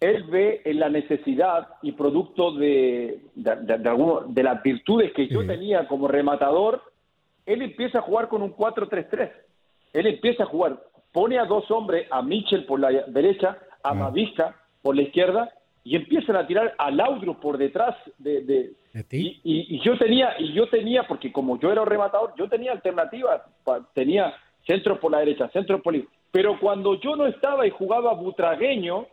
él 0.00 0.24
ve 0.24 0.62
en 0.64 0.78
la 0.78 0.88
necesidad 0.88 1.68
y 1.82 1.92
producto 1.92 2.52
de, 2.52 3.20
de, 3.34 3.56
de, 3.56 3.96
de 4.28 4.42
las 4.42 4.62
virtudes 4.62 5.12
que 5.12 5.28
yo 5.28 5.44
tenía 5.46 5.86
como 5.88 6.08
rematador, 6.08 6.82
él 7.46 7.62
empieza 7.62 7.98
a 7.98 8.02
jugar 8.02 8.28
con 8.28 8.42
un 8.42 8.54
4-3-3. 8.54 9.30
Él 9.92 10.06
empieza 10.06 10.44
a 10.44 10.46
jugar, 10.46 10.80
pone 11.12 11.38
a 11.38 11.46
dos 11.46 11.68
hombres, 11.70 12.06
a 12.10 12.22
Mitchell 12.22 12.66
por 12.66 12.78
la 12.78 12.90
derecha, 13.08 13.58
a 13.88 13.94
Mavisca 13.94 14.56
por 14.82 14.94
la 14.96 15.02
izquierda, 15.02 15.52
y 15.88 15.96
empiezan 15.96 16.36
a 16.36 16.46
tirar 16.46 16.74
a 16.76 16.90
Laudrup 16.90 17.40
por 17.40 17.56
detrás 17.56 17.96
de, 18.18 18.42
de 18.42 18.72
y, 19.10 19.40
y, 19.42 19.76
y, 19.76 19.80
yo 19.80 19.96
tenía 19.96 20.34
y 20.38 20.52
yo 20.52 20.68
tenía 20.68 21.04
porque 21.04 21.32
como 21.32 21.58
yo 21.58 21.72
era 21.72 21.80
un 21.80 21.86
rematador 21.86 22.34
yo 22.36 22.46
tenía 22.46 22.72
alternativas 22.72 23.40
tenía 23.94 24.34
centro 24.66 25.00
por 25.00 25.12
la 25.12 25.20
derecha 25.20 25.48
centro 25.48 25.80
por 25.80 25.94
la 25.96 26.02
pero 26.30 26.60
cuando 26.60 27.00
yo 27.00 27.16
no 27.16 27.26
estaba 27.26 27.66
y 27.66 27.70
jugaba 27.70 28.12
Butragueño 28.12 29.06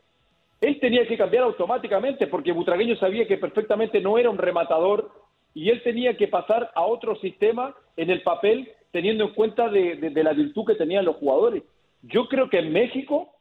él 0.60 0.80
tenía 0.82 1.08
que 1.08 1.18
cambiar 1.18 1.44
automáticamente 1.44 2.28
porque 2.28 2.52
Butragueño 2.52 2.98
sabía 2.98 3.26
que 3.26 3.38
perfectamente 3.38 4.02
no 4.02 4.18
era 4.18 4.30
un 4.30 4.38
rematador 4.38 5.12
y 5.54 5.70
él 5.70 5.82
tenía 5.82 6.18
que 6.18 6.28
pasar 6.28 6.72
a 6.76 6.86
otro 6.86 7.16
sistema 7.18 7.74
en 7.96 8.10
el 8.10 8.22
papel 8.22 8.70
teniendo 8.92 9.24
en 9.26 9.34
cuenta 9.34 9.70
de, 9.70 9.96
de, 9.96 10.10
de 10.10 10.24
la 10.24 10.34
virtud 10.34 10.66
que 10.66 10.76
tenían 10.76 11.06
los 11.06 11.18
jugadores. 11.18 11.64
Yo 12.02 12.28
creo 12.28 12.50
que 12.50 12.60
en 12.60 12.74
México 12.74 13.35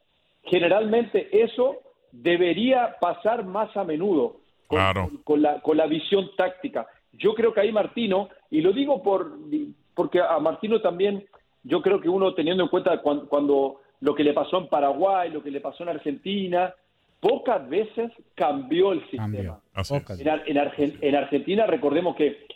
generalmente 0.46 1.28
eso 1.42 1.78
debería 2.12 2.96
pasar 3.00 3.44
más 3.44 3.76
a 3.76 3.84
menudo 3.84 4.36
con, 4.66 4.78
claro. 4.78 5.08
con, 5.08 5.16
con, 5.18 5.42
la, 5.42 5.60
con 5.60 5.76
la 5.76 5.86
visión 5.86 6.30
táctica. 6.36 6.86
Yo 7.12 7.34
creo 7.34 7.52
que 7.52 7.60
ahí 7.60 7.72
Martino, 7.72 8.28
y 8.50 8.60
lo 8.60 8.72
digo 8.72 9.02
por 9.02 9.38
porque 9.94 10.20
a 10.20 10.38
Martino 10.40 10.80
también, 10.80 11.24
yo 11.62 11.80
creo 11.80 12.00
que 12.00 12.08
uno 12.08 12.34
teniendo 12.34 12.64
en 12.64 12.68
cuenta 12.68 13.00
cuando, 13.00 13.28
cuando 13.28 13.80
lo 14.00 14.14
que 14.14 14.24
le 14.24 14.32
pasó 14.32 14.58
en 14.58 14.68
Paraguay, 14.68 15.30
lo 15.30 15.42
que 15.42 15.50
le 15.50 15.60
pasó 15.60 15.84
en 15.84 15.90
Argentina, 15.90 16.74
pocas 17.20 17.68
veces 17.68 18.10
cambió 18.34 18.92
el 18.92 19.00
sistema. 19.08 19.60
En, 20.18 20.28
en, 20.46 20.58
Argen, 20.58 20.98
en, 21.00 21.14
Argentina 21.14 21.66
recordemos 21.66 22.16
que 22.16 22.46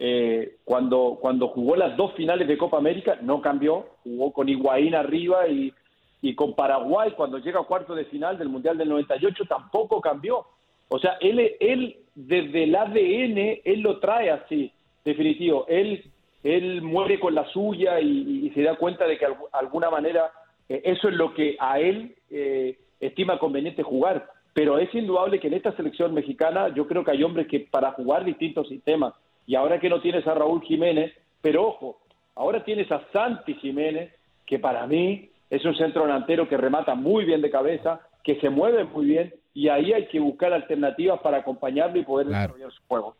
eh, 0.00 0.56
cuando, 0.64 1.18
cuando 1.20 1.48
jugó 1.48 1.76
las 1.76 1.96
dos 1.96 2.12
finales 2.14 2.46
de 2.46 2.58
Copa 2.58 2.78
América 2.78 3.18
no 3.22 3.40
cambió, 3.40 3.86
jugó 4.02 4.32
con 4.32 4.48
Higuaín 4.48 4.94
arriba 4.94 5.48
y, 5.48 5.72
y 6.20 6.34
con 6.34 6.54
Paraguay 6.54 7.12
cuando 7.12 7.38
llega 7.38 7.60
a 7.60 7.64
cuarto 7.64 7.94
de 7.94 8.04
final 8.06 8.38
del 8.38 8.48
Mundial 8.48 8.76
del 8.76 8.88
98 8.88 9.44
tampoco 9.48 10.00
cambió. 10.00 10.46
O 10.88 10.98
sea, 10.98 11.16
él, 11.20 11.56
él 11.60 11.96
desde 12.14 12.64
el 12.64 12.74
ADN, 12.74 13.60
él 13.64 13.80
lo 13.80 14.00
trae 14.00 14.30
así, 14.30 14.72
definitivo. 15.04 15.66
Él, 15.68 16.10
él 16.42 16.82
muere 16.82 17.20
con 17.20 17.34
la 17.34 17.46
suya 17.50 18.00
y, 18.00 18.50
se 18.54 18.62
da 18.62 18.76
cuenta 18.76 19.06
de 19.06 19.18
que 19.18 19.26
de 19.26 19.34
alguna 19.52 19.90
manera 19.90 20.32
eh, 20.68 20.82
eso 20.84 21.08
es 21.08 21.14
lo 21.14 21.34
que 21.34 21.56
a 21.60 21.78
él 21.78 22.16
eh, 22.30 22.78
estima 23.00 23.38
conveniente 23.38 23.82
jugar. 23.82 24.28
Pero 24.54 24.78
es 24.78 24.92
indudable 24.94 25.38
que 25.38 25.46
en 25.46 25.54
esta 25.54 25.76
selección 25.76 26.14
mexicana 26.14 26.74
yo 26.74 26.88
creo 26.88 27.04
que 27.04 27.12
hay 27.12 27.22
hombres 27.22 27.46
que 27.46 27.60
para 27.60 27.92
jugar 27.92 28.24
distintos 28.24 28.68
sistemas, 28.68 29.14
y 29.46 29.54
ahora 29.54 29.78
que 29.78 29.88
no 29.88 30.00
tienes 30.00 30.26
a 30.26 30.34
Raúl 30.34 30.62
Jiménez, 30.62 31.12
pero 31.40 31.68
ojo, 31.68 32.00
ahora 32.34 32.64
tienes 32.64 32.90
a 32.90 33.06
Santi 33.12 33.54
Jiménez, 33.54 34.12
que 34.46 34.58
para 34.58 34.86
mí 34.86 35.30
es 35.50 35.64
un 35.64 35.74
centro 35.76 36.02
delantero 36.02 36.48
que 36.48 36.56
remata 36.56 36.94
muy 36.94 37.24
bien 37.24 37.40
de 37.40 37.50
cabeza, 37.50 38.00
que 38.22 38.38
se 38.40 38.50
mueve 38.50 38.84
muy 38.84 39.06
bien 39.06 39.34
y 39.54 39.68
ahí 39.68 39.92
hay 39.92 40.06
que 40.08 40.20
buscar 40.20 40.52
alternativas 40.52 41.20
para 41.20 41.38
acompañarlo 41.38 41.98
y 41.98 42.04
poder 42.04 42.26
claro. 42.26 42.54
desarrollar 42.54 42.72
su 42.72 42.82
juego. 42.86 43.16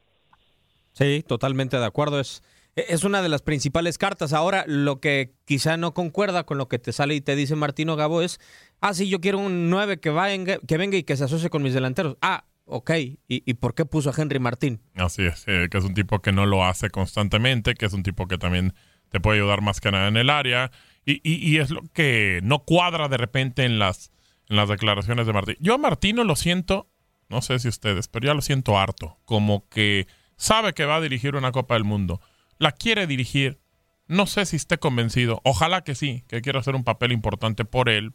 Sí, 0.92 1.24
totalmente 1.26 1.78
de 1.78 1.86
acuerdo. 1.86 2.20
Es, 2.20 2.42
es 2.76 3.04
una 3.04 3.22
de 3.22 3.28
las 3.28 3.42
principales 3.42 3.98
cartas. 3.98 4.32
Ahora, 4.32 4.64
lo 4.66 5.00
que 5.00 5.32
quizá 5.46 5.76
no 5.76 5.94
concuerda 5.94 6.44
con 6.44 6.58
lo 6.58 6.68
que 6.68 6.78
te 6.78 6.92
sale 6.92 7.14
y 7.14 7.20
te 7.20 7.34
dice 7.34 7.56
Martino 7.56 7.96
Gabo 7.96 8.22
es, 8.22 8.38
ah, 8.80 8.94
sí, 8.94 9.08
yo 9.08 9.20
quiero 9.20 9.38
un 9.38 9.70
9 9.70 9.98
que, 10.00 10.10
venga, 10.10 10.58
que 10.66 10.76
venga 10.76 10.96
y 10.96 11.02
que 11.02 11.16
se 11.16 11.24
asocie 11.24 11.50
con 11.50 11.62
mis 11.62 11.74
delanteros. 11.74 12.16
Ah, 12.20 12.44
ok. 12.66 12.90
¿Y, 12.96 13.18
¿Y, 13.28 13.54
por 13.54 13.74
qué 13.74 13.84
puso 13.84 14.10
a 14.10 14.14
Henry 14.16 14.38
Martín? 14.38 14.80
Así 14.94 15.24
es, 15.24 15.44
eh, 15.48 15.68
que 15.70 15.78
es 15.78 15.84
un 15.84 15.94
tipo 15.94 16.20
que 16.20 16.32
no 16.32 16.46
lo 16.46 16.64
hace 16.64 16.90
constantemente, 16.90 17.74
que 17.74 17.86
es 17.86 17.92
un 17.94 18.02
tipo 18.02 18.26
que 18.26 18.38
también 18.38 18.74
te 19.08 19.20
puede 19.20 19.38
ayudar 19.38 19.62
más 19.62 19.80
que 19.80 19.90
nada 19.90 20.08
en 20.08 20.16
el 20.16 20.30
área 20.30 20.70
y, 21.08 21.22
y, 21.24 21.36
y, 21.36 21.58
es 21.58 21.70
lo 21.70 21.82
que 21.94 22.40
no 22.42 22.58
cuadra 22.58 23.08
de 23.08 23.16
repente 23.16 23.64
en 23.64 23.78
las, 23.78 24.12
en 24.50 24.56
las 24.56 24.68
declaraciones 24.68 25.26
de 25.26 25.32
Martín. 25.32 25.56
Yo 25.58 25.72
a 25.72 25.78
Martino 25.78 26.22
lo 26.22 26.36
siento, 26.36 26.86
no 27.30 27.40
sé 27.40 27.58
si 27.58 27.68
ustedes, 27.68 28.08
pero 28.08 28.26
ya 28.26 28.34
lo 28.34 28.42
siento 28.42 28.78
harto. 28.78 29.16
Como 29.24 29.66
que 29.70 30.06
sabe 30.36 30.74
que 30.74 30.84
va 30.84 30.96
a 30.96 31.00
dirigir 31.00 31.34
una 31.34 31.50
Copa 31.50 31.74
del 31.74 31.84
Mundo. 31.84 32.20
La 32.58 32.72
quiere 32.72 33.06
dirigir. 33.06 33.58
No 34.06 34.26
sé 34.26 34.44
si 34.44 34.56
esté 34.56 34.76
convencido. 34.76 35.40
Ojalá 35.44 35.82
que 35.82 35.94
sí, 35.94 36.24
que 36.28 36.42
quiera 36.42 36.60
hacer 36.60 36.74
un 36.74 36.84
papel 36.84 37.12
importante 37.12 37.64
por 37.64 37.88
él. 37.88 38.12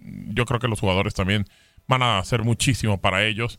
Yo 0.00 0.44
creo 0.44 0.60
que 0.60 0.68
los 0.68 0.78
jugadores 0.78 1.14
también 1.14 1.44
van 1.88 2.02
a 2.02 2.20
hacer 2.20 2.44
muchísimo 2.44 3.00
para 3.00 3.24
ellos. 3.24 3.58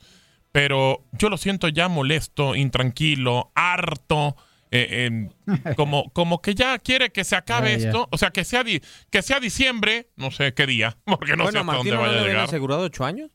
Pero 0.53 1.05
yo 1.11 1.27
lo 1.29 1.35
siento 1.35 1.67
ya 1.67 1.89
molesto, 1.89 2.55
intranquilo, 2.55 3.51
harto 3.55 4.37
eh, 4.71 5.09
eh, 5.47 5.75
como, 5.75 6.11
como 6.11 6.41
que 6.41 6.53
ya 6.53 6.77
quiere 6.79 7.11
que 7.11 7.23
se 7.23 7.35
acabe 7.35 7.69
yeah, 7.69 7.87
esto, 7.87 7.97
yeah. 7.99 8.07
o 8.11 8.17
sea, 8.17 8.31
que 8.31 8.43
sea, 8.43 8.63
di 8.63 8.81
que 9.09 9.21
sea 9.21 9.39
diciembre, 9.39 10.09
no 10.15 10.31
sé 10.31 10.53
qué 10.53 10.67
día, 10.67 10.97
porque 11.05 11.35
no 11.35 11.43
bueno, 11.43 11.51
sé 11.51 11.57
hasta 11.59 11.63
Martín, 11.63 11.91
dónde 11.91 12.07
vaya 12.07 12.19
¿no 12.19 12.23
a 12.23 12.27
llegar. 12.27 12.43
asegurado 12.43 12.81
ocho 12.83 13.05
años? 13.05 13.31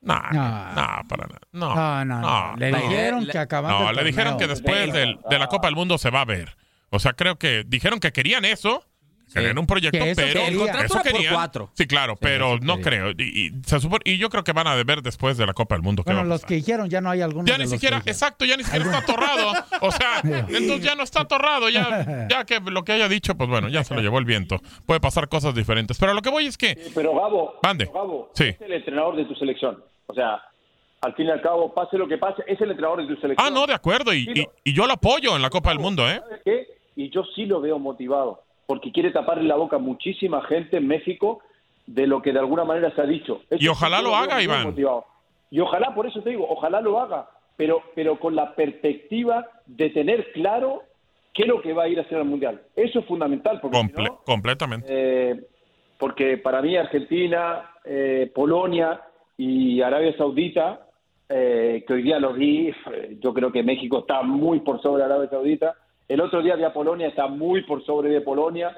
No, 0.00 0.14
no, 0.14 0.74
no, 0.74 1.08
para 1.08 1.26
nada. 1.26 1.40
No, 1.52 1.74
no, 1.74 2.04
no, 2.04 2.20
no. 2.20 2.56
Le 2.56 2.68
dijeron 2.70 3.26
le, 3.26 3.32
que 3.32 3.38
acabando 3.38 3.86
No, 3.86 3.92
le 3.92 4.04
dijeron 4.04 4.38
que 4.38 4.46
después 4.46 4.92
del, 4.92 5.18
de 5.28 5.38
la 5.38 5.48
Copa 5.48 5.66
del 5.66 5.74
Mundo 5.74 5.98
se 5.98 6.10
va 6.10 6.20
a 6.20 6.24
ver. 6.24 6.56
O 6.90 7.00
sea, 7.00 7.14
creo 7.14 7.38
que 7.38 7.64
dijeron 7.66 7.98
que 7.98 8.12
querían 8.12 8.44
eso, 8.44 8.86
Querían 9.32 9.58
un 9.58 9.66
proyecto, 9.66 9.98
Que 9.98 10.10
eso 10.12 10.20
pero 10.22 10.32
quería. 10.40 10.48
El 10.48 10.56
contrato 10.56 10.84
eso 10.84 10.94
era 10.94 11.02
por 11.02 11.12
querían. 11.12 11.34
cuatro. 11.34 11.70
Sí, 11.74 11.86
claro, 11.86 12.16
pero 12.16 12.58
no 12.60 12.80
creo. 12.80 13.10
Y, 13.10 13.46
y 13.48 13.50
se 13.64 13.80
supone, 13.80 14.00
y 14.04 14.18
yo 14.18 14.30
creo 14.30 14.44
que 14.44 14.52
van 14.52 14.66
a 14.66 14.74
ver 14.82 15.02
después 15.02 15.36
de 15.36 15.44
la 15.46 15.52
Copa 15.52 15.74
del 15.74 15.82
Mundo. 15.82 16.02
Bueno, 16.04 16.20
va 16.20 16.24
a 16.24 16.28
los 16.28 16.44
que 16.44 16.54
dijeron 16.54 16.88
ya 16.88 17.00
no 17.00 17.10
hay 17.10 17.20
algunos. 17.22 17.44
Ya 17.50 17.58
ni 17.58 17.66
siquiera, 17.66 17.98
exacto, 18.06 18.44
ya 18.44 18.56
ni 18.56 18.62
siquiera 18.64 18.84
está 18.86 18.98
atorrado. 18.98 19.52
O 19.80 19.90
sea, 19.90 20.20
entonces 20.22 20.80
ya 20.82 20.94
no 20.94 21.02
está 21.02 21.22
atorrado. 21.22 21.68
Ya, 21.68 22.26
ya 22.30 22.44
que 22.44 22.60
lo 22.60 22.84
que 22.84 22.92
haya 22.92 23.08
dicho, 23.08 23.36
pues 23.36 23.48
bueno, 23.50 23.68
ya 23.68 23.82
se 23.84 23.94
lo 23.94 24.00
llevó 24.00 24.18
el 24.18 24.24
viento. 24.24 24.60
Puede 24.86 25.00
pasar 25.00 25.28
cosas 25.28 25.54
diferentes. 25.54 25.98
Pero 25.98 26.14
lo 26.14 26.22
que 26.22 26.30
voy 26.30 26.46
es 26.46 26.56
que. 26.56 26.78
Pero 26.94 27.14
Gabo, 27.14 27.58
pero 27.62 27.92
Gabo 27.92 28.30
Sí. 28.34 28.44
es 28.44 28.60
el 28.60 28.72
entrenador 28.72 29.16
de 29.16 29.24
tu 29.24 29.34
selección. 29.34 29.82
O 30.06 30.14
sea, 30.14 30.40
al 31.02 31.14
fin 31.14 31.26
y 31.26 31.30
al 31.30 31.42
cabo, 31.42 31.74
pase 31.74 31.98
lo 31.98 32.06
que 32.08 32.16
pase, 32.16 32.42
es 32.46 32.60
el 32.60 32.70
entrenador 32.70 33.02
de 33.06 33.14
tu 33.14 33.20
selección. 33.20 33.46
Ah, 33.46 33.50
no, 33.50 33.66
de 33.66 33.74
acuerdo. 33.74 34.14
Y, 34.14 34.28
y, 34.34 34.46
y 34.70 34.72
yo 34.72 34.86
lo 34.86 34.92
apoyo 34.94 35.34
en 35.36 35.42
la 35.42 35.50
Copa 35.50 35.70
del 35.70 35.78
Mundo, 35.80 36.08
¿eh? 36.08 36.20
¿Sabes 36.20 36.40
qué? 36.44 36.66
Y 36.96 37.10
yo 37.10 37.22
sí 37.34 37.44
lo 37.44 37.60
veo 37.60 37.78
motivado, 37.78 38.42
porque 38.66 38.92
quiere 38.92 39.10
taparle 39.10 39.44
la 39.44 39.56
boca 39.56 39.76
a 39.76 39.80
muchísima 39.80 40.42
gente 40.42 40.78
en 40.78 40.86
México 40.88 41.40
de 41.86 42.06
lo 42.06 42.20
que 42.20 42.32
de 42.32 42.40
alguna 42.40 42.64
manera 42.64 42.92
se 42.94 43.00
ha 43.00 43.06
dicho. 43.06 43.42
Eso 43.48 43.62
Y 43.64 43.68
ojalá 43.68 44.02
lo 44.02 44.14
haga, 44.16 44.42
Iván. 44.42 44.64
motivado. 44.64 45.04
Y 45.50 45.60
ojalá, 45.60 45.94
por 45.94 46.06
eso 46.06 46.20
te 46.22 46.30
digo, 46.30 46.46
ojalá 46.48 46.80
lo 46.80 46.98
haga, 47.00 47.28
pero, 47.56 47.82
pero 47.94 48.18
con 48.18 48.34
la 48.34 48.54
perspectiva 48.56 49.46
de 49.66 49.90
tener 49.90 50.32
claro 50.32 50.82
qué 51.32 51.42
es 51.42 51.48
lo 51.48 51.62
que 51.62 51.72
va 51.72 51.84
a 51.84 51.88
ir 51.88 51.98
a 51.98 52.02
hacer 52.02 52.18
al 52.18 52.24
Mundial. 52.24 52.60
Eso 52.74 52.98
es 52.98 53.04
fundamental, 53.06 53.60
porque 53.60 53.76
si 53.76 53.82
Comple- 53.84 54.08
no, 54.08 54.16
completamente. 54.24 54.86
eh, 54.88 55.40
porque 55.98 56.38
para 56.38 56.60
mí 56.62 56.76
Argentina, 56.76 57.70
eh, 57.84 58.30
Polonia 58.34 59.00
y 59.38 59.80
Arabia 59.80 60.16
Saudita, 60.16 60.80
eh, 61.28 61.84
que 61.86 61.92
hoy 61.94 62.02
día 62.02 62.18
lo 62.18 62.32
vi, 62.32 62.72
yo 63.20 63.32
creo 63.32 63.52
que 63.52 63.62
México 63.62 64.00
está 64.00 64.22
muy 64.22 64.60
por 64.60 64.80
sobre 64.82 65.04
Arabia 65.04 65.28
Saudita. 65.30 65.74
El 66.08 66.20
otro 66.20 66.42
día 66.42 66.56
vi 66.56 66.64
a 66.64 66.72
Polonia, 66.72 67.08
está 67.08 67.26
muy 67.26 67.62
por 67.62 67.84
sobre 67.84 68.10
de 68.10 68.20
Polonia, 68.20 68.76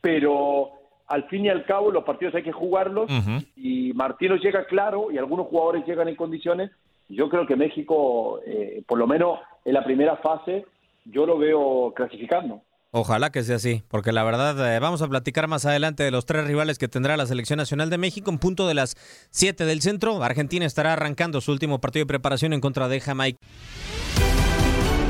pero 0.00 0.72
al 1.06 1.24
fin 1.28 1.44
y 1.44 1.48
al 1.48 1.64
cabo 1.64 1.90
los 1.90 2.04
partidos 2.04 2.34
hay 2.34 2.42
que 2.42 2.52
jugarlos 2.52 3.10
y 3.56 3.92
Martino 3.94 4.36
llega 4.36 4.66
claro 4.66 5.10
y 5.10 5.18
algunos 5.18 5.46
jugadores 5.46 5.86
llegan 5.86 6.08
en 6.08 6.16
condiciones. 6.16 6.70
Yo 7.08 7.28
creo 7.28 7.46
que 7.46 7.56
México, 7.56 8.40
eh, 8.44 8.82
por 8.86 8.98
lo 8.98 9.06
menos 9.06 9.38
en 9.64 9.74
la 9.74 9.84
primera 9.84 10.16
fase, 10.16 10.66
yo 11.04 11.24
lo 11.24 11.38
veo 11.38 11.92
clasificando. 11.94 12.60
Ojalá 12.90 13.30
que 13.30 13.42
sea 13.42 13.56
así, 13.56 13.82
porque 13.88 14.10
la 14.10 14.24
verdad 14.24 14.74
eh, 14.74 14.78
vamos 14.78 15.02
a 15.02 15.08
platicar 15.08 15.48
más 15.48 15.66
adelante 15.66 16.02
de 16.02 16.10
los 16.10 16.24
tres 16.24 16.46
rivales 16.46 16.78
que 16.78 16.88
tendrá 16.88 17.16
la 17.16 17.26
Selección 17.26 17.58
Nacional 17.58 17.90
de 17.90 17.98
México 17.98 18.30
en 18.30 18.38
punto 18.38 18.66
de 18.66 18.74
las 18.74 18.96
7 19.30 19.64
del 19.66 19.82
centro. 19.82 20.22
Argentina 20.22 20.64
estará 20.64 20.94
arrancando 20.94 21.40
su 21.40 21.52
último 21.52 21.80
partido 21.80 22.04
de 22.04 22.08
preparación 22.08 22.52
en 22.52 22.60
contra 22.60 22.88
de 22.88 23.00
Jamaica. 23.00 23.38